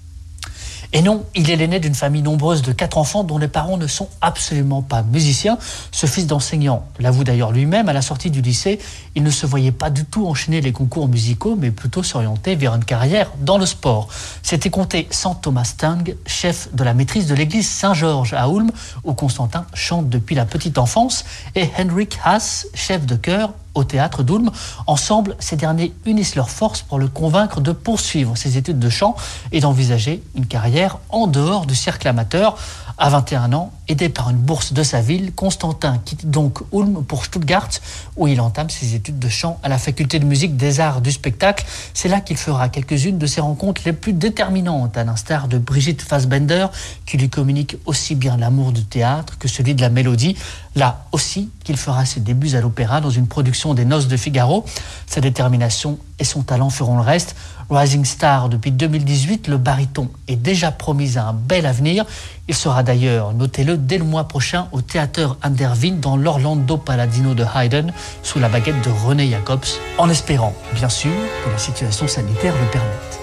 Et 0.96 1.02
non, 1.02 1.26
il 1.34 1.50
est 1.50 1.56
l'aîné 1.56 1.80
d'une 1.80 1.96
famille 1.96 2.22
nombreuse 2.22 2.62
de 2.62 2.72
quatre 2.72 3.00
enfants 3.00 3.24
dont 3.24 3.40
les 3.40 3.48
parents 3.48 3.78
ne 3.78 3.88
sont 3.88 4.10
absolument 4.22 4.84
pas 4.84 5.02
musiciens. 5.02 5.58
Ce 5.92 6.06
fils 6.06 6.28
d'enseignant 6.28 6.86
l'avoue 7.00 7.24
d'ailleurs 7.24 7.52
lui-même, 7.52 7.90
à 7.90 7.94
la 7.94 8.04
sortie 8.04 8.30
du 8.30 8.44
lycée, 8.44 8.78
il 9.16 9.24
ne 9.24 9.32
se 9.32 9.48
voyait 9.48 9.72
pas 9.72 9.90
du 9.90 10.06
tout 10.06 10.28
enchaîner 10.28 10.62
les 10.62 10.72
concours 10.72 11.08
musicaux, 11.08 11.56
mais 11.56 11.72
plutôt 11.72 12.04
s'orienter 12.04 12.56
vers 12.56 12.76
une 12.76 12.86
carrière 12.86 13.32
dans 13.42 13.58
le 13.58 13.66
sport. 13.66 14.08
C'était 14.44 14.70
compté 14.70 15.08
sans 15.10 15.34
Thomas 15.34 15.64
Stang, 15.64 16.14
chef 16.28 16.70
de 16.76 16.84
la 16.84 16.94
maîtrise 16.94 17.26
de 17.26 17.34
l'église 17.34 17.68
Saint-Georges 17.68 18.36
à 18.36 18.48
Ulm, 18.48 18.70
où 19.04 19.14
Constantin 19.14 19.66
chante 19.74 20.10
depuis 20.10 20.36
la 20.36 20.46
petite 20.46 20.78
enfance, 20.78 21.26
et 21.56 21.70
Henrik 21.80 22.20
Haas, 22.24 22.68
chef 22.76 23.08
de 23.08 23.16
chœur 23.16 23.54
au 23.74 23.84
théâtre 23.84 24.24
d'Ulm. 24.24 24.52
Ensemble, 24.88 25.36
ces 25.40 25.56
derniers 25.56 25.94
unissent 26.06 26.36
leurs 26.36 26.50
forces 26.50 26.82
pour 26.82 27.00
le 27.00 27.08
convaincre 27.08 27.62
de 27.62 27.72
poursuivre 27.72 28.38
ses 28.38 28.58
études 28.58 28.80
de 28.80 28.90
chant 28.90 29.16
et 29.52 29.60
d'envisager 29.60 30.24
une 30.36 30.46
carrière 30.46 30.98
en 31.10 31.28
dehors 31.28 31.66
du 31.66 31.76
cercle 31.76 32.08
amateur. 32.08 32.58
À 32.98 33.10
21 33.10 33.54
ans, 33.54 33.72
aidé 33.88 34.10
par 34.10 34.30
une 34.30 34.38
bourse 34.38 34.74
de 34.74 34.84
sa 34.84 35.02
ville, 35.02 35.34
Constantin 35.34 36.00
quitte 36.04 36.30
donc 36.30 36.60
Ulm 36.72 37.04
pour 37.04 37.26
Stuttgart, 37.26 37.70
où 38.16 38.28
il 38.28 38.40
entame 38.40 38.70
ses 38.70 38.96
études 38.96 39.20
de 39.20 39.30
chant 39.30 39.60
à 39.64 39.70
la 39.70 39.78
faculté 39.78 40.20
de 40.20 40.26
musique 40.26 40.58
des 40.58 40.80
arts 40.80 41.02
du 41.02 41.12
spectacle. 41.12 41.66
C'est 41.94 42.10
là 42.10 42.22
qu'il 42.22 42.38
fera 42.38 42.70
quelques-unes 42.70 43.18
de 43.18 43.26
ses 43.26 43.42
rencontres 43.42 43.82
les 43.86 43.94
plus 43.94 44.14
déterminantes, 44.14 44.98
à 44.98 45.04
l'instar 45.04 45.48
de 45.48 45.58
Brigitte 45.58 46.02
Fassbender, 46.02 46.68
qui 47.06 47.18
lui 47.18 47.30
communique 47.30 47.78
aussi 47.86 48.16
bien 48.16 48.38
l'amour 48.38 48.72
du 48.72 48.84
théâtre 48.84 49.38
que 49.38 49.48
celui 49.48 49.76
de 49.76 49.82
la 49.82 49.90
mélodie. 49.90 50.36
Là 50.76 51.06
aussi 51.12 51.50
qu'il 51.64 51.78
fera 51.78 52.06
ses 52.06 52.20
débuts 52.20 52.56
à 52.56 52.62
l'opéra 52.62 53.02
dans 53.02 53.10
une 53.10 53.28
production 53.28 53.74
des 53.74 53.86
Noces 53.86 54.08
de 54.08 54.18
Figaro. 54.18 54.66
Sa 55.08 55.22
détermination 55.22 56.00
et 56.24 56.26
son 56.26 56.42
talent 56.42 56.70
feront 56.70 56.96
le 56.96 57.04
reste. 57.04 57.36
Rising 57.70 58.06
Star 58.06 58.48
depuis 58.48 58.72
2018, 58.72 59.50
le 59.50 59.58
baryton 59.58 60.10
est 60.30 60.38
déjà 60.38 60.72
promis 60.72 61.18
à 61.18 61.26
un 61.28 61.34
bel 61.34 61.66
avenir. 61.66 62.06
Il 62.48 62.56
sera 62.56 62.82
d'ailleurs, 62.82 63.34
notez-le, 63.34 63.76
dès 63.76 63.98
le 63.98 64.06
mois 64.06 64.30
prochain 64.30 64.70
au 64.72 64.82
théâtre 64.82 65.38
Andervin 65.44 65.96
dans 66.00 66.16
l'Orlando 66.16 66.78
Paladino 66.78 67.34
de 67.34 67.44
Haydn 67.44 67.92
sous 68.22 68.40
la 68.40 68.48
baguette 68.48 68.82
de 68.86 68.90
René 69.06 69.30
Jacobs, 69.30 69.66
en 69.98 70.10
espérant, 70.10 70.54
bien 70.76 70.90
sûr, 70.90 71.12
que 71.44 71.52
la 71.52 71.58
situation 71.58 72.08
sanitaire 72.08 72.54
le 72.54 72.72
permette. 72.72 73.23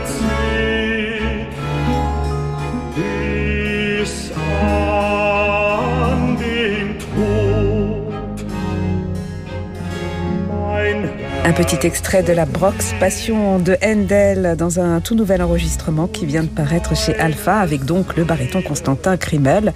words 0.00 0.29
Un 11.50 11.52
petit 11.52 11.84
extrait 11.84 12.22
de 12.22 12.32
la 12.32 12.46
Brox 12.46 12.94
Passion 13.00 13.58
de 13.58 13.76
Handel 13.84 14.54
dans 14.56 14.78
un 14.78 15.00
tout 15.00 15.16
nouvel 15.16 15.42
enregistrement 15.42 16.06
qui 16.06 16.24
vient 16.24 16.44
de 16.44 16.48
paraître 16.48 16.96
chez 16.96 17.18
Alpha 17.18 17.58
avec 17.58 17.84
donc 17.84 18.16
le 18.16 18.22
baryton 18.22 18.62
Constantin 18.62 19.16
Krimmel 19.16 19.72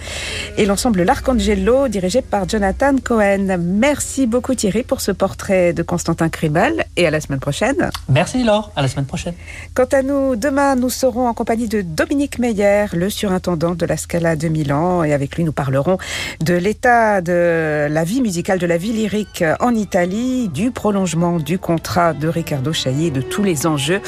et 0.56 0.66
l'ensemble 0.66 1.02
L'Arcangelo 1.02 1.88
dirigé 1.88 2.22
par 2.22 2.48
Jonathan 2.48 2.94
Cohen. 3.02 3.58
Merci 3.58 4.28
beaucoup 4.28 4.54
Thierry 4.54 4.84
pour 4.84 5.00
ce 5.00 5.10
portrait 5.10 5.72
de 5.72 5.82
Constantin 5.82 6.28
Krimmel 6.28 6.86
et 6.96 7.08
à 7.08 7.10
la 7.10 7.20
semaine 7.20 7.40
prochaine. 7.40 7.90
Merci 8.08 8.44
Laure, 8.44 8.70
à 8.76 8.82
la 8.82 8.86
semaine 8.86 9.06
prochaine. 9.06 9.34
Quant 9.74 9.88
à 9.90 10.02
nous, 10.02 10.36
demain 10.36 10.76
nous 10.76 10.90
serons 10.90 11.26
en 11.26 11.34
compagnie 11.34 11.66
de 11.66 11.80
Dominique 11.80 12.38
Meyer, 12.38 12.86
le 12.92 13.10
surintendant 13.10 13.74
de 13.74 13.84
la 13.84 13.96
Scala 13.96 14.36
de 14.36 14.46
Milan 14.46 15.02
et 15.02 15.12
avec 15.12 15.34
lui 15.34 15.42
nous 15.42 15.50
parlerons 15.50 15.98
de 16.40 16.54
l'état 16.54 17.20
de 17.20 17.88
la 17.90 18.04
vie 18.04 18.22
musicale, 18.22 18.60
de 18.60 18.66
la 18.66 18.76
vie 18.76 18.92
lyrique 18.92 19.42
en 19.58 19.74
Italie, 19.74 20.48
du 20.48 20.70
prolongement 20.70 21.40
du 21.40 21.58
contrat 21.64 22.12
de 22.12 22.28
Ricardo 22.28 22.74
Chaillet, 22.74 23.10
de 23.10 23.22
tous 23.22 23.42
les 23.42 23.66
enjeux 23.66 24.02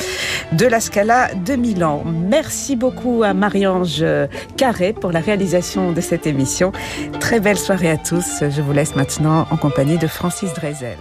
de 0.53 0.67
la 0.67 0.79
Scala 0.79 1.35
de 1.35 1.57
Milan. 1.57 2.05
Merci 2.05 2.77
beaucoup 2.77 3.23
à 3.25 3.33
Marie-Ange 3.33 4.05
Carré 4.59 4.93
pour 4.93 5.11
la 5.11 5.21
réalisation 5.21 5.93
de 5.93 6.03
cette 6.03 6.27
émission. 6.27 6.73
Très 7.19 7.41
belle 7.41 7.59
soirée 7.59 7.91
à 7.91 7.97
tous. 7.97 8.43
Je 8.43 8.61
vous 8.61 8.73
laisse 8.73 8.95
maintenant 8.95 9.47
en 9.51 9.57
compagnie 9.57 9.97
de 9.97 10.07
Francis 10.07 10.53
Drezel. 10.53 10.99